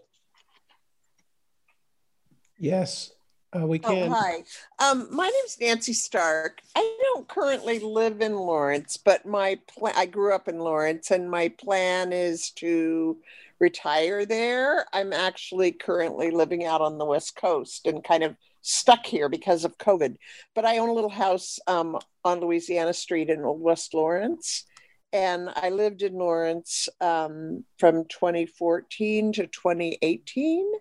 [2.60, 3.10] Yes,
[3.52, 4.12] uh, we can.
[4.12, 4.44] Oh, hi.
[4.78, 6.60] Um, my name is Nancy Stark.
[6.76, 11.28] I don't currently live in Lawrence, but my plan, I grew up in Lawrence and
[11.28, 13.16] my plan is to
[13.58, 14.86] retire there.
[14.92, 19.64] I'm actually currently living out on the West Coast and kind of stuck here because
[19.64, 20.16] of COVID.
[20.54, 24.64] But I own a little house um, on Louisiana Street in Old West Lawrence.
[25.12, 30.72] And I lived in Lawrence um, from 2014 to 2018.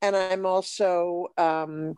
[0.00, 1.94] And I'm also um,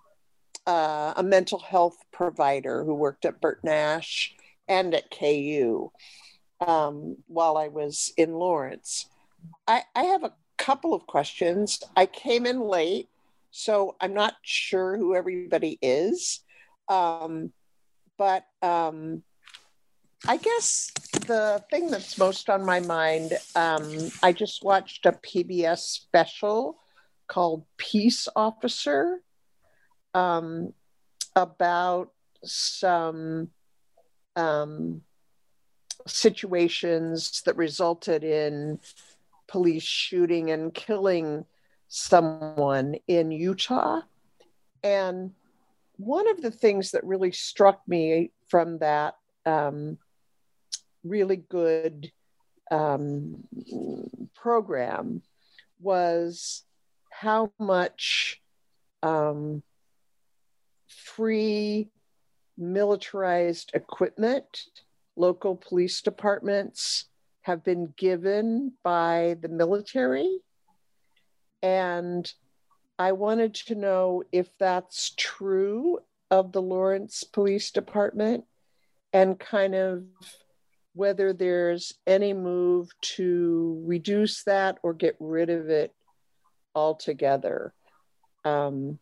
[0.66, 4.34] uh, a mental health provider who worked at Bert Nash
[4.68, 5.90] and at KU
[6.60, 9.06] um, while I was in Lawrence.
[9.66, 11.82] I, I have a couple of questions.
[11.96, 13.08] I came in late
[13.56, 16.40] so I'm not sure who everybody is.
[16.88, 17.52] Um,
[18.18, 19.22] but um,
[20.26, 20.90] I guess
[21.28, 26.78] the thing that's most on my mind, um, I just watched a PBS special
[27.28, 29.20] called Peace Officer
[30.14, 30.72] um,
[31.36, 32.10] about
[32.42, 33.50] some
[34.34, 35.02] um,
[36.08, 38.80] situations that resulted in
[39.46, 41.44] police shooting and killing
[41.96, 44.00] someone in Utah.
[44.82, 45.30] And
[45.96, 49.14] one of the things that really struck me from that
[49.46, 49.98] um,
[51.04, 52.10] really good
[52.72, 53.44] um,
[54.34, 55.22] program
[55.78, 56.64] was
[57.12, 58.42] how much
[59.04, 59.62] um,
[60.88, 61.90] free
[62.58, 64.64] militarized equipment
[65.14, 67.04] local police departments
[67.42, 70.40] have been given by the military
[71.64, 72.30] and
[72.98, 75.98] I wanted to know if that's true
[76.30, 78.44] of the Lawrence Police Department
[79.14, 80.04] and kind of
[80.92, 85.94] whether there's any move to reduce that or get rid of it
[86.74, 87.72] altogether.
[88.44, 88.98] Um,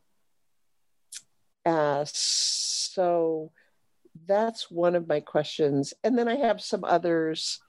[1.66, 3.50] uh, so
[4.26, 5.94] that's one of my questions.
[6.04, 7.60] And then I have some others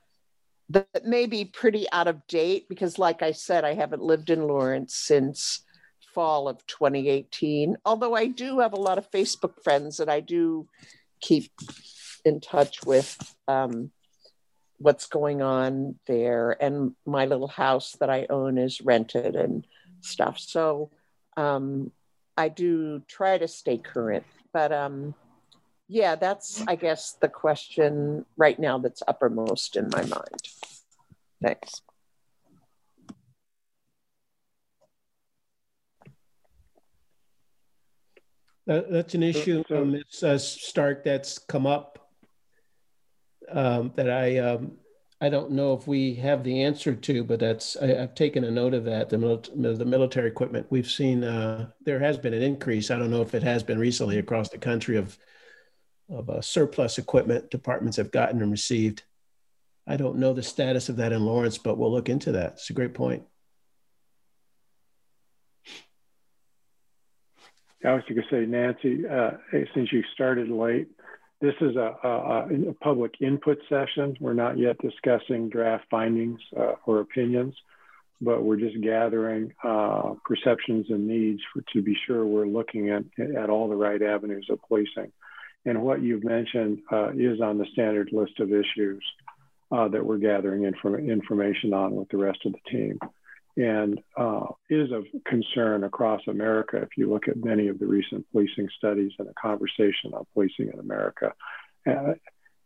[0.74, 4.47] that may be pretty out of date because, like I said, I haven't lived in
[4.47, 5.61] Lawrence since
[6.13, 7.78] fall of 2018.
[7.86, 10.67] Although I do have a lot of Facebook friends that I do
[11.21, 11.51] keep
[12.26, 13.17] in touch with
[13.47, 13.91] um,
[14.78, 16.57] what's going on there.
[16.59, 19.67] And my little house that I own is rented and
[20.01, 20.39] stuff.
[20.39, 20.89] So
[21.38, 21.91] um,
[22.36, 24.26] I do try to stay current.
[24.51, 25.13] But um,
[25.88, 30.41] yeah, that's, I guess, the question right now that's uppermost in my mind.
[31.41, 31.81] Thanks.
[38.65, 40.23] That, that's an issue, so, Ms.
[40.23, 41.99] Uh, Stark, that's come up
[43.51, 44.77] um, that I um,
[45.19, 48.51] I don't know if we have the answer to, but that's I, have taken a
[48.51, 49.09] note of that.
[49.09, 52.91] The, the military equipment we've seen uh, there has been an increase.
[52.91, 55.17] I don't know if it has been recently across the country of
[56.09, 59.03] of uh, surplus equipment departments have gotten and received.
[59.87, 62.53] I don't know the status of that in Lawrence, but we'll look into that.
[62.53, 63.23] It's a great point.
[67.85, 69.31] I was going to say, Nancy, uh,
[69.73, 70.87] since you started late,
[71.41, 74.15] this is a, a, a, public input session.
[74.21, 77.53] We're not yet discussing draft findings uh, or opinions,
[78.21, 83.03] but we're just gathering uh, perceptions and needs for, to be sure we're looking at,
[83.35, 85.11] at all the right avenues of policing.
[85.66, 89.03] And what you've mentioned uh, is on the standard list of issues
[89.72, 92.99] uh, that we're gathering inform information on with the rest of the team.
[93.55, 98.26] And uh, is of concern across America if you look at many of the recent
[98.32, 101.34] policing studies and the conversation on policing in America.
[101.88, 102.14] Uh,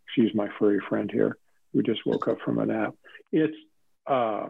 [0.06, 1.38] excuse my furry friend here,
[1.74, 2.96] who just woke up from a nap.
[3.32, 3.56] It's
[4.08, 4.48] uh,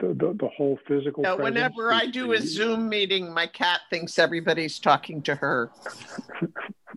[0.00, 1.22] the, the, the, whole physical.
[1.36, 5.70] Whenever I do a Zoom meeting, my cat thinks everybody's talking to her.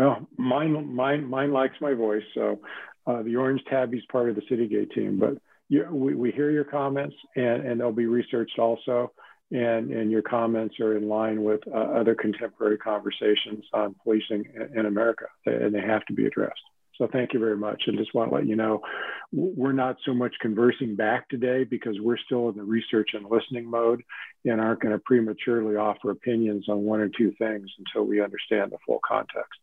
[0.00, 2.58] well, mine, mine, mine likes my voice, so
[3.06, 5.34] uh, the Orange Tabby is part of the Citygate team, but
[5.68, 9.12] you, we, we hear your comments and, and they'll be researched also.
[9.52, 14.78] And, and your comments are in line with uh, other contemporary conversations on policing in,
[14.78, 16.62] in America, and they have to be addressed.
[16.96, 17.82] So thank you very much.
[17.86, 18.80] And just want to let you know,
[19.32, 23.68] we're not so much conversing back today because we're still in the research and listening
[23.68, 24.02] mode
[24.44, 28.70] and aren't going to prematurely offer opinions on one or two things until we understand
[28.70, 29.58] the full context.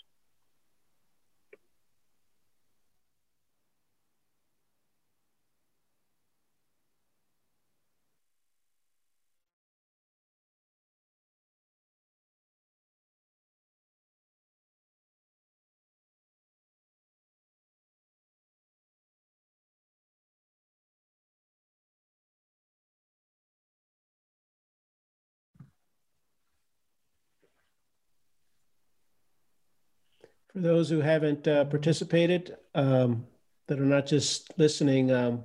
[30.58, 33.28] For those who haven't uh, participated, um,
[33.68, 35.43] that are not just listening, um,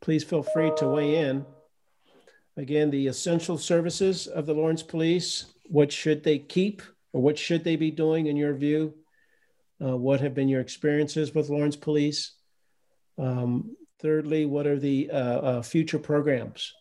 [0.00, 1.46] please feel free to weigh in.
[2.56, 7.62] Again, the essential services of the Lawrence Police, what should they keep or what should
[7.62, 8.92] they be doing in your view?
[9.80, 12.32] Uh, what have been your experiences with Lawrence Police?
[13.18, 16.74] Um, thirdly, what are the uh, uh, future programs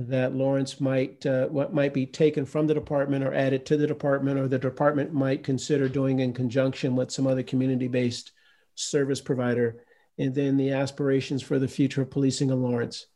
[0.00, 3.86] that Lawrence might uh, what might be taken from the department or added to the
[3.86, 8.30] department, or the department might consider doing in conjunction with some other community-based
[8.76, 9.82] service provider,
[10.16, 13.06] and then the aspirations for the future of policing in Lawrence.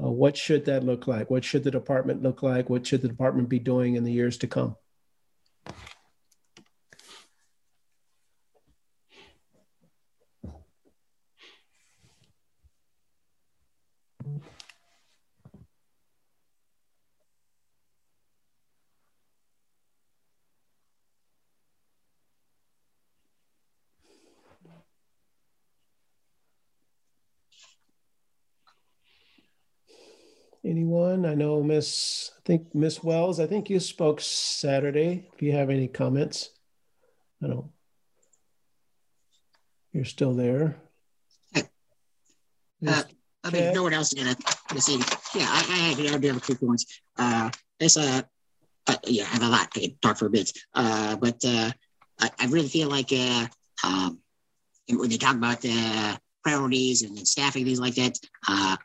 [0.00, 1.30] Uh, what should that look like?
[1.30, 2.70] What should the department look like?
[2.70, 4.76] What should the department be doing in the years to come?
[30.64, 31.26] Anyone?
[31.26, 35.28] I know Miss, I think Miss Wells, I think you spoke Saturday.
[35.34, 36.50] If you have any comments,
[37.42, 37.70] I don't.
[39.92, 40.76] You're still there.
[42.86, 43.02] Uh,
[43.44, 44.36] I mean, no one else is gonna,
[44.68, 45.04] gonna.
[45.34, 47.00] Yeah, I, I, I do have a few points.
[47.16, 48.24] Uh, it's a,
[48.86, 49.68] uh, yeah, I have a lot.
[49.76, 50.50] I can talk for a bit.
[50.74, 51.70] Uh, but uh,
[52.20, 53.46] I, I really feel like uh,
[53.84, 54.18] um,
[54.88, 58.76] when they talk about the priorities and, and staffing things like that, uh,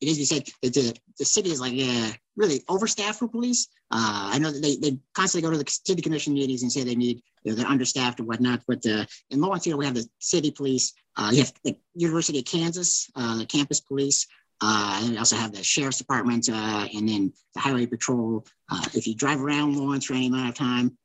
[0.00, 3.68] it is to said that the, the city is like uh, really overstaffed for police.
[3.90, 6.84] Uh, I know that they, they constantly go to the city commission meetings and say
[6.84, 8.62] they need, you know, they're understaffed and whatnot.
[8.66, 10.92] But uh, in know, we have the city police.
[11.16, 14.26] Uh, you have the University of Kansas, uh, the campus police.
[14.60, 18.46] And we also have the sheriff's department and then the highway patrol.
[18.94, 20.96] If you drive around Lawrence for any amount of time,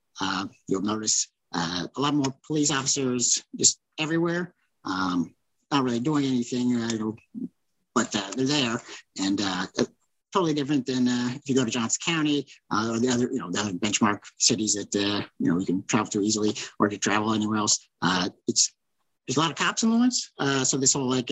[0.67, 4.53] you'll notice a lot more police officers just everywhere.
[4.83, 5.33] Um,
[5.71, 6.75] not really doing anything.
[6.75, 7.15] Uh, you know,
[7.95, 8.81] but uh, they're there,
[9.19, 9.65] and uh,
[10.33, 13.39] totally different than uh, if you go to Johnson County uh, or the other, you
[13.39, 16.87] know, the other benchmark cities that uh, you know you can travel to easily, or
[16.89, 17.87] to travel anywhere else.
[18.47, 18.73] it's
[19.27, 20.31] there's a lot of cops in Lawrence,
[20.63, 21.31] so this whole like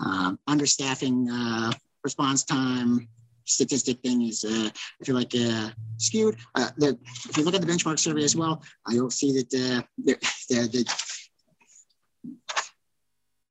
[0.00, 1.72] um, understaffing
[2.04, 3.08] response time
[3.44, 4.68] statistic thing is uh,
[5.00, 6.36] I feel like uh, skewed.
[6.54, 6.98] Uh, the,
[7.28, 10.14] if you look at the benchmark survey as well, you'll see that the, the,
[10.48, 10.84] the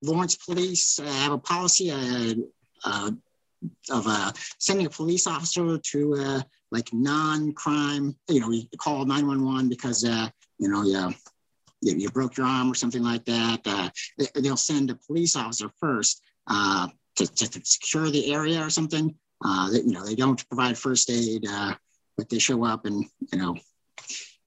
[0.01, 2.33] Lawrence Police uh, have a policy uh,
[2.83, 3.11] uh,
[3.91, 6.41] of uh, sending a police officer to uh,
[6.71, 8.15] like non-crime.
[8.27, 11.13] You know, you call 911 because uh, you know you,
[11.81, 13.93] you broke your arm or something like that.
[14.17, 19.13] they, will send a police officer first to, to, secure the area or something.
[19.41, 21.45] That, you know, they don't provide first aid,
[22.17, 23.55] but they show up and you know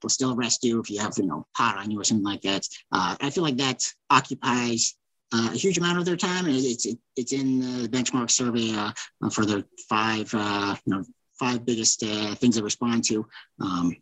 [0.01, 2.41] they'll still arrest you if you have you know pot on you or something like
[2.41, 2.67] that.
[2.91, 4.95] I feel like that occupies
[5.33, 6.45] uh, a huge amount of their time.
[6.45, 11.03] And it's it, it's in the benchmark survey uh, for the five uh, you know
[11.39, 13.25] five biggest uh, things they respond to.
[13.59, 13.95] Um,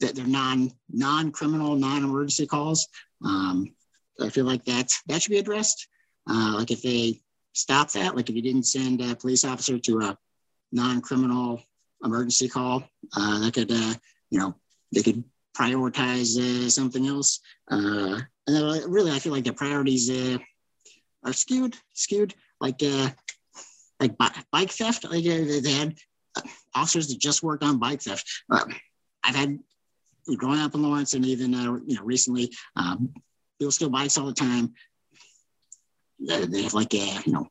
[0.00, 2.88] that they're non non criminal, non emergency calls.
[3.24, 3.74] Um,
[4.20, 5.88] I feel like that that should be addressed.
[6.28, 7.20] Uh, like if they
[7.52, 10.18] stop that, like if you didn't send a police officer to a
[10.72, 11.62] non criminal
[12.02, 12.84] emergency call,
[13.16, 14.54] uh, that could you know
[14.94, 15.22] they could
[15.56, 17.40] prioritize something else.
[17.68, 20.08] and then really, I feel like the priorities
[21.24, 23.10] are skewed, skewed like uh,
[24.00, 24.16] like
[24.50, 25.04] bike theft.
[25.04, 25.94] Like uh, they had
[26.36, 26.42] uh,
[26.74, 28.26] officers that just worked on bike theft.
[28.50, 28.74] Um,
[29.24, 29.58] I've had
[30.36, 33.12] growing up in Lawrence and even uh, you know recently, um,
[33.58, 34.72] people steal bikes all the time.
[36.18, 37.48] They have like a uh, you know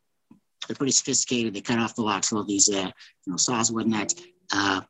[0.67, 1.53] they're pretty sophisticated.
[1.53, 2.91] They cut off the locks, all these uh,
[3.25, 4.13] you know saws whatnot.
[4.51, 4.81] Uh,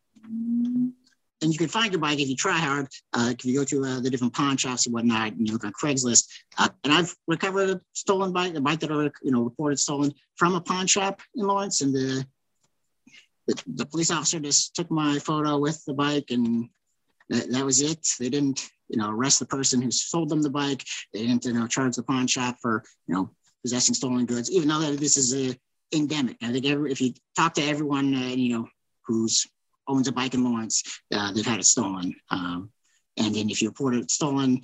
[1.41, 2.87] and you can find your bike if you try hard.
[3.13, 5.63] Uh, if you go to uh, the different pawn shops and whatnot, and you look
[5.63, 6.27] on Craigslist.
[6.57, 10.13] Uh, and I've recovered a stolen bike, a bike that I you know reported stolen
[10.35, 12.25] from a pawn shop in Lawrence, and the
[13.47, 16.69] the, the police officer just took my photo with the bike, and
[17.29, 18.05] that, that was it.
[18.19, 20.83] They didn't you know arrest the person who sold them the bike.
[21.13, 23.29] They didn't you know charge the pawn shop for you know
[23.63, 25.57] possessing stolen goods, even though this is a
[25.91, 26.37] endemic.
[26.41, 28.67] I think every, if you talk to everyone, uh, you know
[29.05, 29.47] who's
[29.89, 32.15] owns a bike in Lawrence, uh, they've had it stolen.
[32.29, 32.71] Um,
[33.17, 34.61] and then if you report it stolen,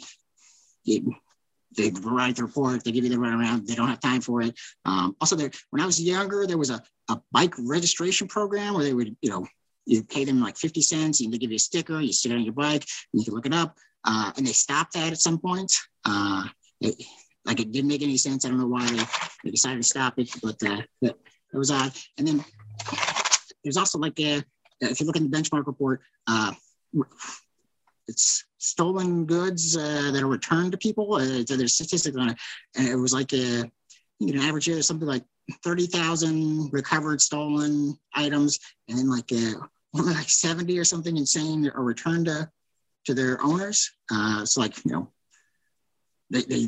[0.83, 1.13] you,
[1.75, 4.57] they write the report, they give you the runaround, they don't have time for it.
[4.85, 8.83] Um, also, there, when I was younger, there was a, a bike registration program where
[8.83, 9.45] they would, you know,
[9.85, 12.35] you pay them like 50 cents and they give you a sticker, you stick it
[12.35, 13.75] on your bike, and you can look it up.
[14.03, 15.71] Uh, and they stopped that at some point.
[16.05, 16.45] Uh,
[16.81, 16.95] it,
[17.45, 18.45] like it didn't make any sense.
[18.45, 19.03] I don't know why they,
[19.43, 21.15] they decided to stop it, but uh, it,
[21.53, 21.91] it was odd.
[22.17, 22.45] And then
[23.63, 24.43] there's also like a,
[24.81, 26.53] if you look in the benchmark report, uh,
[28.07, 31.15] it's stolen goods uh, that are returned to people.
[31.15, 32.37] Uh, there's statistics on it,
[32.75, 33.69] and it was like a
[34.19, 35.23] you know average year something like
[35.63, 39.59] thirty thousand recovered stolen items, and then like uh,
[39.93, 42.49] like seventy or something insane are returned to
[43.05, 43.91] to their owners.
[44.11, 45.11] Uh, it's like you know
[46.29, 46.67] they, they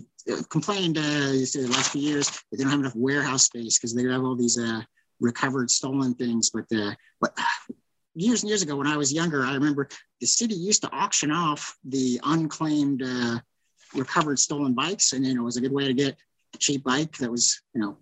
[0.50, 4.04] complained uh, the last few years that they don't have enough warehouse space because they
[4.04, 4.82] have all these uh,
[5.20, 6.50] recovered stolen things.
[6.50, 7.38] But uh, but
[8.18, 9.88] years and years ago, when I was younger, I remember
[10.20, 13.40] the city used to auction off the unclaimed uh,
[13.94, 16.16] recovered stolen bikes, and it was a good way to get
[16.54, 17.98] a cheap bike that was you know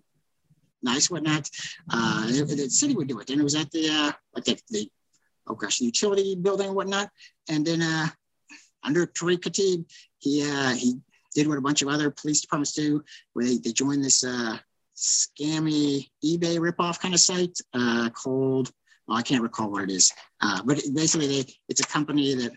[0.82, 1.48] nice, whatnot.
[1.92, 4.90] Uh, the city would do it, and it was at the uh, like the, the
[5.46, 7.10] oh gosh, the utility building and whatnot.
[7.48, 8.08] And then uh,
[8.82, 9.84] under Tarik Khatib,
[10.18, 10.98] he uh, he
[11.34, 13.02] did what a bunch of other police departments do,
[13.34, 14.56] where they, they joined this uh,
[14.96, 18.70] scammy eBay ripoff kind of site uh, called,
[19.06, 22.52] well, I can't recall what it is, uh, but basically they, it's a company that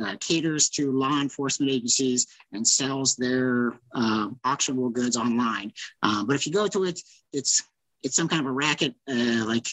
[0.00, 5.72] uh, caters to law enforcement agencies and sells their uh, auctionable goods online.
[6.02, 7.00] Uh, but if you go to it,
[7.32, 7.62] it's
[8.02, 9.66] it's some kind of a racket, uh, like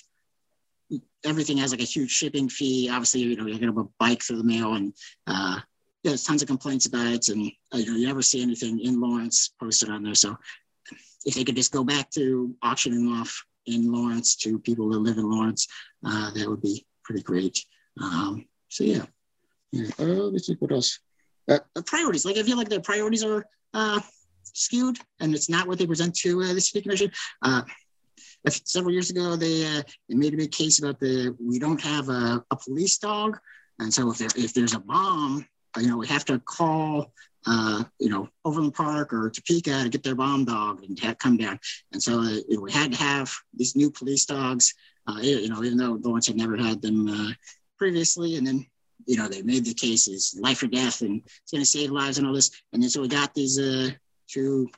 [1.26, 2.90] everything has like a huge shipping fee.
[2.90, 4.94] Obviously, you know, you're gonna bike through the mail and
[5.28, 5.60] uh,
[6.04, 9.00] there's tons of complaints about it, and uh, you know you never see anything in
[9.00, 10.16] Lawrence posted on there.
[10.16, 10.38] So
[11.26, 15.18] if they could just go back to auctioning off in Lawrence to people that live
[15.18, 15.68] in Lawrence,
[16.06, 17.64] uh, that would be pretty great.
[18.02, 19.06] Um, so yeah,
[19.72, 19.90] yeah.
[20.00, 21.00] Uh, let's what else.
[21.50, 22.26] Uh, priorities.
[22.26, 24.00] Like I feel like their priorities are uh,
[24.44, 27.12] skewed, and it's not what they present to uh, the city commission.
[27.42, 27.64] Uh,
[28.48, 32.44] several years ago, they they made a big case about the we don't have a,
[32.52, 33.40] a police dog,
[33.80, 35.46] and so if there if there's a bomb
[35.78, 37.14] you know, we have to call,
[37.48, 41.38] uh, you know, Overland Park or Topeka to get their bomb dog and have come
[41.38, 41.60] down.
[41.92, 44.74] And so uh, you know, we had to have these new police dogs,
[45.08, 47.32] uh, you know, even though Lawrence had never had them uh,
[47.78, 48.38] previously.
[48.38, 48.66] And then,
[49.06, 52.18] you know, they made the cases life or death and it's going to save lives
[52.18, 52.52] and all this.
[52.74, 53.90] And then so we got these uh,
[54.28, 54.70] two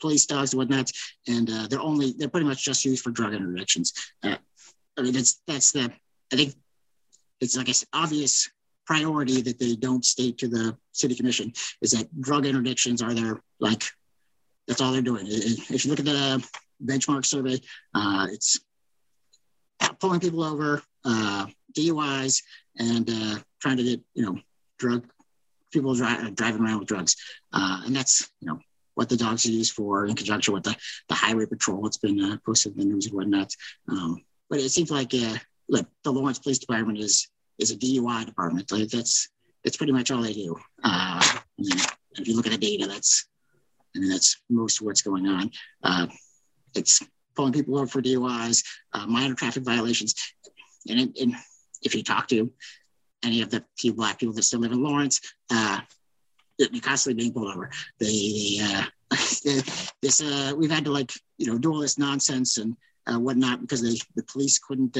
[0.00, 0.90] police dogs and whatnot,
[1.26, 3.92] and uh, they're only they're pretty much just used for drug interdictions.
[4.22, 4.38] I
[5.02, 5.90] mean, that's that's the
[6.32, 6.54] I think
[7.40, 8.50] it's like I said, obvious
[8.86, 13.40] priority that they don't state to the city commission is that drug interdictions are their
[13.60, 13.82] like
[14.66, 15.26] that's all they're doing.
[15.28, 16.48] If you look at the
[16.84, 17.60] benchmark survey,
[17.94, 18.58] uh, it's
[20.00, 22.42] pulling people over, uh, DUIs,
[22.78, 24.38] and uh, trying to get you know
[24.78, 25.06] drug
[25.72, 27.16] people dri- driving around with drugs,
[27.52, 28.58] uh, and that's you know
[28.94, 30.74] what the dogs are used for in conjunction with the,
[31.08, 31.86] the highway patrol.
[31.86, 33.54] It's been uh, posted in the news and whatnot.
[33.88, 35.36] Um, but it seems like uh,
[35.68, 37.28] like the Lawrence Police Department is
[37.58, 38.70] is a DUI department.
[38.70, 39.28] Like that's
[39.64, 40.56] that's pretty much all they do.
[40.84, 41.20] Uh,
[41.58, 43.26] if you look at the data, that's
[43.94, 45.50] I mean that's most of what's going on.
[45.82, 46.06] Uh,
[46.74, 47.02] it's
[47.34, 50.14] pulling people over for DUIs, uh, minor traffic violations,
[50.88, 51.34] and, it, and,
[51.82, 52.50] if you talk to
[53.22, 55.78] any of the few black people that still live in Lawrence, uh,
[56.58, 57.70] you're constantly being pulled over.
[58.00, 58.84] They, uh,
[60.02, 62.76] this uh, we've had to like you know do all this nonsense and
[63.06, 64.96] whatnot because they, the police couldn't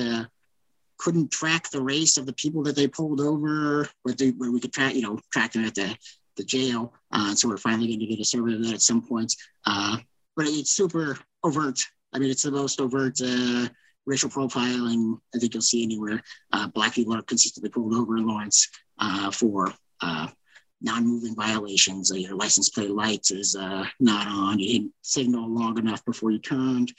[0.99, 4.73] couldn't track the race of the people that they pulled over, but they, we could
[4.73, 5.97] track, you know, track them at the,
[6.37, 6.93] the jail.
[7.13, 9.35] Uh, so we're finally going to get a survey of that at some point.
[9.67, 9.97] Uh,
[10.37, 11.81] but it's super overt.
[12.13, 13.69] I mean, it's the most overt uh,
[14.07, 16.23] racial profiling I think you'll see anywhere.
[16.53, 18.69] Uh, black people are consistently pulled over in Lawrence
[18.99, 19.73] uh, for
[20.03, 20.29] uh,
[20.81, 22.13] non-moving violations.
[22.15, 24.59] your license plate lights is not on.
[24.59, 26.93] You didn't signal long enough before you turned.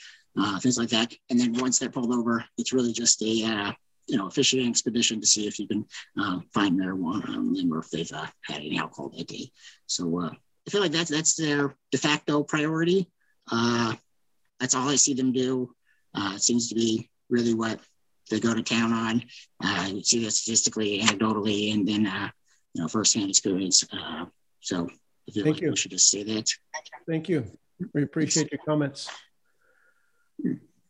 [0.60, 1.12] things like that.
[1.30, 3.74] And then once they're pulled over, it's really just a
[4.08, 5.84] you know, a fishing expedition to see if you can
[6.18, 9.50] uh, find marijuana them or if they've uh, had any alcohol that day.
[9.86, 13.08] So uh, I feel like that's that's their de facto priority.
[13.50, 13.94] Uh,
[14.58, 15.74] that's all I see them do.
[16.14, 17.80] Uh, it seems to be really what
[18.30, 19.24] they go to town on.
[19.62, 22.04] Uh, you see that statistically, anecdotally, and then
[22.74, 23.84] you know firsthand experience.
[24.60, 24.88] so
[25.28, 25.70] I feel Thank like you.
[25.70, 26.50] we should just say that.
[27.06, 27.44] Thank you.
[27.94, 29.10] We appreciate your comments.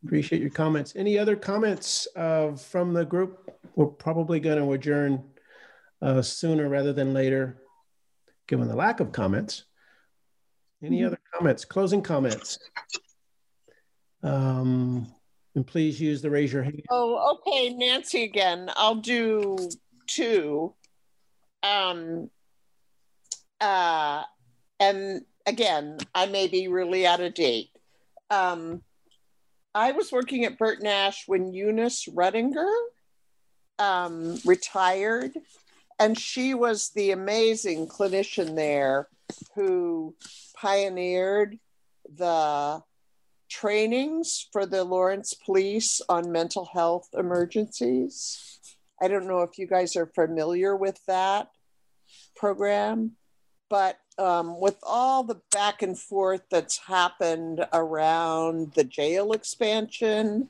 [0.05, 0.95] Appreciate your comments.
[0.97, 3.51] Any other comments uh, from the group?
[3.75, 5.25] We're probably going to adjourn
[6.01, 7.63] uh, sooner rather than later,
[8.47, 9.65] given the lack of comments.
[10.83, 11.65] Any other comments?
[11.65, 12.59] Closing comments?
[14.23, 15.13] Um,
[15.55, 16.83] and please use the raise your hand.
[16.91, 18.71] Oh, okay, Nancy again.
[18.77, 19.59] I'll do
[20.07, 20.75] two.
[21.65, 22.31] Um,
[23.61, 24.23] uh,
[24.79, 27.71] and again, I may be really out of date.
[28.31, 28.83] Um,
[29.75, 32.73] I was working at Bert Nash when Eunice Ruttinger
[33.79, 35.33] um, retired,
[35.99, 39.09] and she was the amazing clinician there
[39.55, 40.17] who
[40.57, 41.59] pioneered
[42.17, 42.83] the
[43.49, 48.59] trainings for the Lawrence Police on mental health emergencies.
[49.01, 51.51] I don't know if you guys are familiar with that.
[52.37, 53.13] program.
[53.71, 60.49] But um, with all the back and forth that's happened around the jail expansion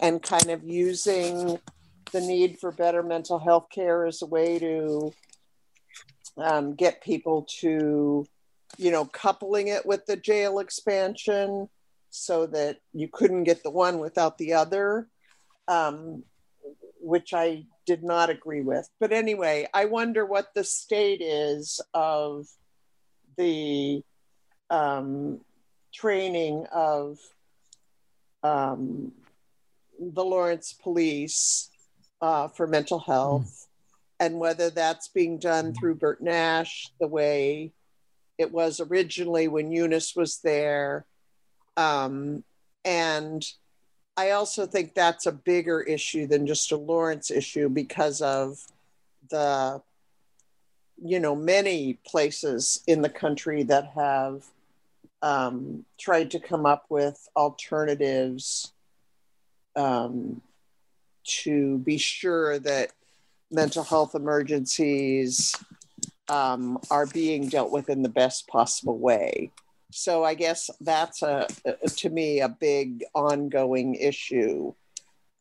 [0.00, 1.58] and kind of using
[2.12, 5.12] the need for better mental health care as a way to
[6.36, 8.26] um, get people to,
[8.76, 11.68] you know, coupling it with the jail expansion
[12.10, 15.08] so that you couldn't get the one without the other,
[15.66, 16.22] um,
[17.00, 18.86] which I did not agree with.
[19.00, 22.46] But anyway, I wonder what the state is of
[23.38, 24.02] the
[24.68, 25.40] um,
[25.94, 27.18] training of
[28.42, 29.12] um,
[29.98, 31.70] the Lawrence Police
[32.20, 34.26] uh, for mental health mm.
[34.26, 37.72] and whether that's being done through Bert Nash the way
[38.36, 41.06] it was originally when Eunice was there.
[41.78, 42.44] Um,
[42.84, 43.42] and
[44.18, 48.58] I also think that's a bigger issue than just a Lawrence issue because of
[49.30, 49.80] the,
[51.00, 54.42] you know, many places in the country that have
[55.22, 58.72] um, tried to come up with alternatives
[59.76, 60.42] um,
[61.22, 62.90] to be sure that
[63.52, 65.54] mental health emergencies
[66.28, 69.52] um, are being dealt with in the best possible way.
[69.90, 74.74] So I guess that's a, a to me a big ongoing issue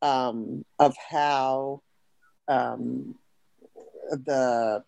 [0.01, 1.81] um, of how
[2.47, 3.15] um,
[4.09, 4.83] the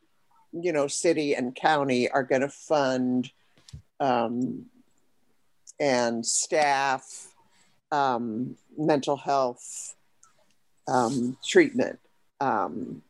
[0.53, 3.31] you know city and county are going to fund
[3.99, 4.65] um,
[5.79, 7.27] and staff
[7.91, 9.95] um, mental health
[10.87, 11.99] um, treatment
[12.39, 13.01] um,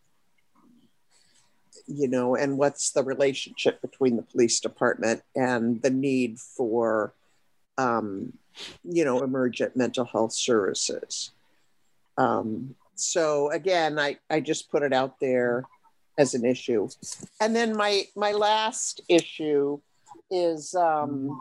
[1.89, 7.13] you know, and what's the relationship between the police department and the need for,
[7.77, 8.33] um,
[8.83, 11.31] you know, emergent mental health services.
[12.17, 15.63] Um, so again, I, I just put it out there
[16.17, 16.89] as an issue.
[17.41, 19.79] And then my, my last issue
[20.29, 21.39] is um,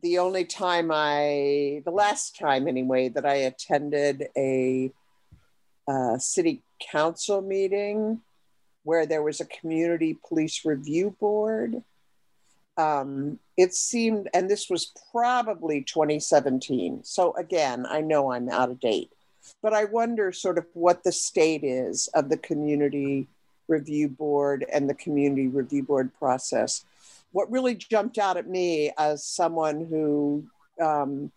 [0.00, 4.90] the only time I, the last time anyway, that I attended a
[5.88, 8.20] uh, city council meeting
[8.84, 11.82] where there was a community police review board.
[12.76, 17.04] Um, it seemed, and this was probably 2017.
[17.04, 19.12] So again, I know I'm out of date,
[19.62, 23.28] but I wonder sort of what the state is of the community
[23.68, 26.84] review board and the community review board process.
[27.32, 30.44] What really jumped out at me as someone who
[30.82, 31.30] um,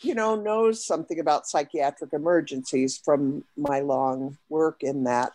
[0.00, 5.32] you know, knows something about psychiatric emergencies from my long work in that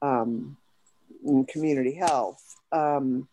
[0.00, 0.56] um,
[1.24, 2.42] in community health.
[2.72, 3.28] Um,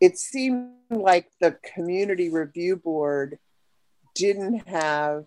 [0.00, 3.38] it seemed like the community review board
[4.14, 5.26] didn't have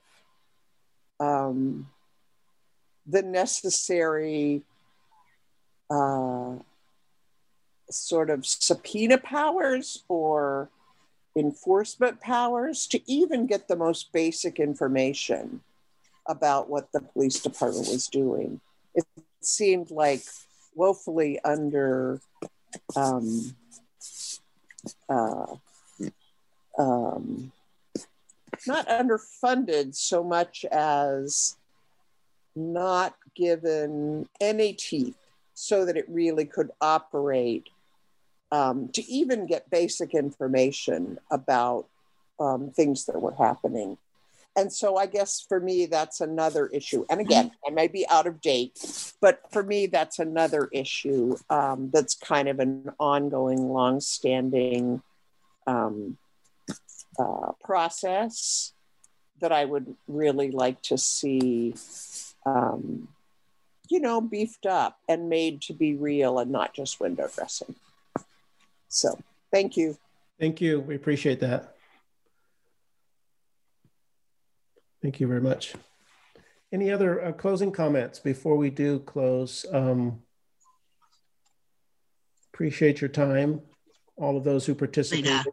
[1.20, 1.90] um,
[3.06, 4.62] the necessary
[5.90, 6.56] uh,
[7.90, 10.70] sort of subpoena powers or
[11.36, 15.62] enforcement powers to even get the most basic information
[16.28, 18.60] about what the police department was doing.
[18.96, 19.06] It
[19.42, 20.22] seemed like
[20.76, 22.20] woefully under
[22.96, 23.56] um,
[25.10, 25.56] uh,
[26.78, 27.52] um,
[28.68, 31.58] not underfunded so much as
[32.56, 35.18] not given any teeth
[35.54, 37.68] so that it really could operate
[38.52, 41.88] um, to even get basic information about
[42.40, 43.98] um, things that were happening.
[44.56, 47.06] And so I guess for me, that's another issue.
[47.10, 51.92] And again, I may be out of date, but for me, that's another issue um,
[51.94, 55.02] that's kind of an ongoing, long-standing
[55.68, 56.18] um,
[57.18, 58.74] uh, process
[59.40, 61.76] that I would really like to see,
[62.46, 63.08] um,
[63.88, 67.76] you know, beefed up and made to be real and not just window dressing.
[68.90, 69.18] So
[69.52, 69.98] thank you.
[70.40, 70.80] Thank you.
[70.80, 71.76] We appreciate that.
[75.02, 75.76] Thank you very much.
[76.72, 79.66] Any other uh, closing comments before we do close?
[79.72, 80.22] Um,
[82.54, 83.62] appreciate your time,
[84.18, 85.46] all of those who participated.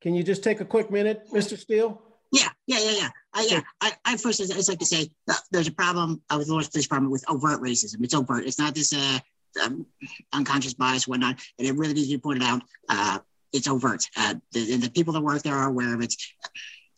[0.00, 1.58] Can you just take a quick minute, Mr.
[1.58, 2.00] Steele?
[2.30, 3.08] Yeah, yeah, yeah, yeah.
[3.32, 6.48] I, yeah, I, I first, I'd like to say uh, there's a problem uh, with
[6.48, 8.02] Lawrence Police Department with overt racism.
[8.02, 8.44] It's overt.
[8.44, 9.18] It's not this uh,
[9.62, 9.86] um,
[10.32, 12.62] unconscious bias, whatnot, and it really needs to be pointed out.
[12.88, 13.18] Uh,
[13.52, 14.04] it's overt.
[14.16, 16.14] Uh, the, the, people that work there are aware of it.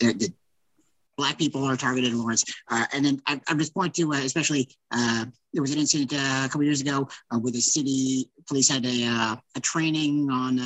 [0.01, 0.33] The,
[1.17, 2.45] black people are targeted in Lawrence.
[2.71, 6.13] Uh, and then I, am just point to, uh, especially, uh, there was an incident
[6.13, 10.61] uh, a couple years ago where the city police had a, a training on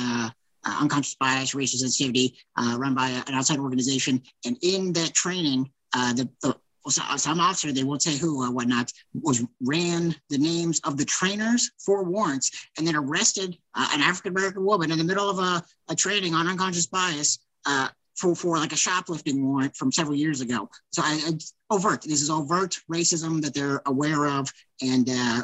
[0.65, 4.21] unconscious bias, racial sensitivity, run by an outside organization.
[4.45, 6.55] And in that training, the, the
[6.89, 11.71] some officer, they won't say who or whatnot, was ran the names of the trainers
[11.85, 15.63] for warrants and then arrested uh, an African American woman in the middle of a,
[15.89, 20.41] a training on unconscious bias uh, for, for like a shoplifting warrant from several years
[20.41, 20.69] ago.
[20.91, 24.51] So I, I, overt, this is overt racism that they're aware of
[24.81, 25.43] and uh,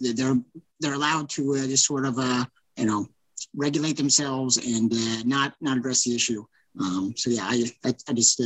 [0.00, 0.36] they're,
[0.80, 2.44] they're allowed to uh, just sort of, uh,
[2.76, 3.06] you know,
[3.54, 6.44] regulate themselves and uh, not, not address the issue.
[6.80, 8.40] Um, so yeah, I, I, I just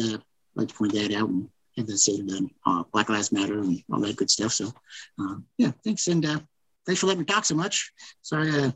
[0.54, 1.28] like to point that out.
[1.28, 1.48] And,
[1.80, 4.52] have the state of uh, Black Lives Matter and all that good stuff.
[4.52, 4.72] So,
[5.20, 6.06] uh, yeah, thanks.
[6.08, 6.40] And uh,
[6.86, 7.92] thanks for letting me talk so much.
[8.22, 8.70] Sorry, uh,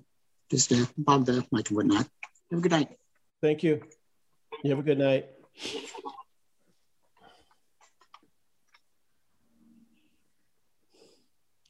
[0.51, 2.09] just uh, the mic and whatnot.
[2.51, 2.89] Have a good night.
[3.43, 3.83] Thank you.
[4.63, 5.27] You have a good night.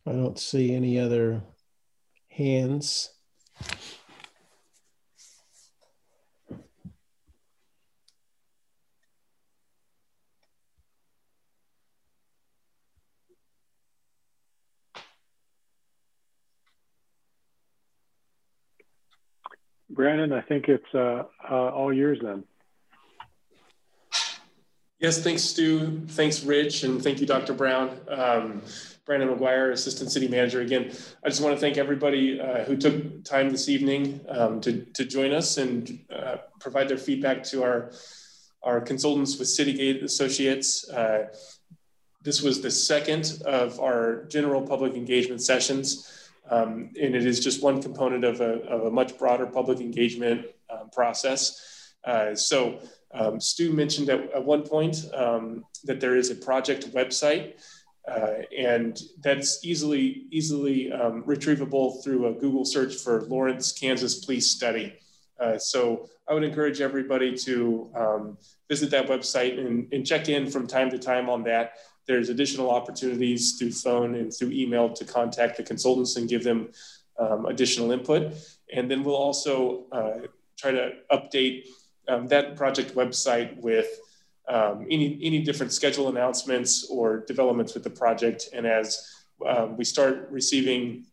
[0.06, 1.42] I don't see any other
[2.28, 3.10] hands.
[19.90, 22.44] Brandon, I think it's uh, uh, all yours then.
[25.00, 26.00] Yes, thanks, Stu.
[26.08, 27.52] Thanks, Rich, and thank you, Dr.
[27.52, 27.98] Brown.
[28.08, 28.62] Um,
[29.04, 30.62] Brandon McGuire, Assistant City Manager.
[30.62, 34.86] Again, I just want to thank everybody uh, who took time this evening um, to,
[34.94, 37.92] to join us and uh, provide their feedback to our,
[38.62, 40.88] our consultants with Citygate Associates.
[40.88, 41.26] Uh,
[42.22, 46.23] this was the second of our general public engagement sessions.
[46.50, 50.46] Um, and it is just one component of a, of a much broader public engagement
[50.70, 51.94] um, process.
[52.04, 52.80] Uh, so
[53.12, 57.54] um, Stu mentioned at, at one point um, that there is a project website
[58.06, 64.50] uh, and that's easily, easily um, retrievable through a Google search for Lawrence, Kansas Police
[64.50, 64.94] Study.
[65.40, 68.38] Uh, so I would encourage everybody to um,
[68.68, 71.72] visit that website and, and check in from time to time on that
[72.06, 76.68] there's additional opportunities through phone and through email to contact the consultants and give them
[77.18, 78.34] um, additional input.
[78.72, 80.26] And then we'll also uh,
[80.56, 81.66] try to update
[82.08, 83.88] um, that project website with
[84.48, 88.50] um, any, any different schedule announcements or developments with the project.
[88.52, 91.06] And as um, we start receiving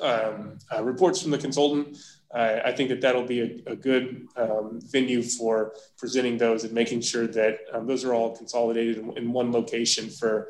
[0.00, 1.96] um, uh, reports from the consultant,
[2.36, 7.00] I think that that'll be a, a good um, venue for presenting those and making
[7.00, 10.48] sure that um, those are all consolidated in, in one location for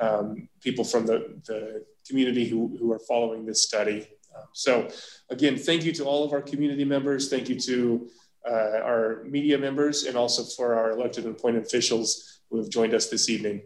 [0.00, 4.08] um, people from the, the community who, who are following this study.
[4.36, 4.88] Um, so
[5.30, 7.28] again, thank you to all of our community members.
[7.28, 8.08] Thank you to
[8.48, 12.94] uh, our media members and also for our elected and appointed officials who have joined
[12.94, 13.62] us this evening.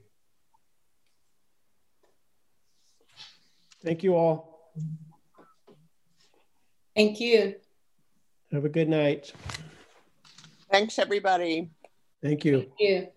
[3.82, 4.72] Thank you all.
[6.94, 7.54] Thank you.
[8.52, 9.32] Have a good night.
[10.70, 11.70] Thanks, everybody.
[12.22, 12.60] Thank you.
[12.60, 13.08] Thank you.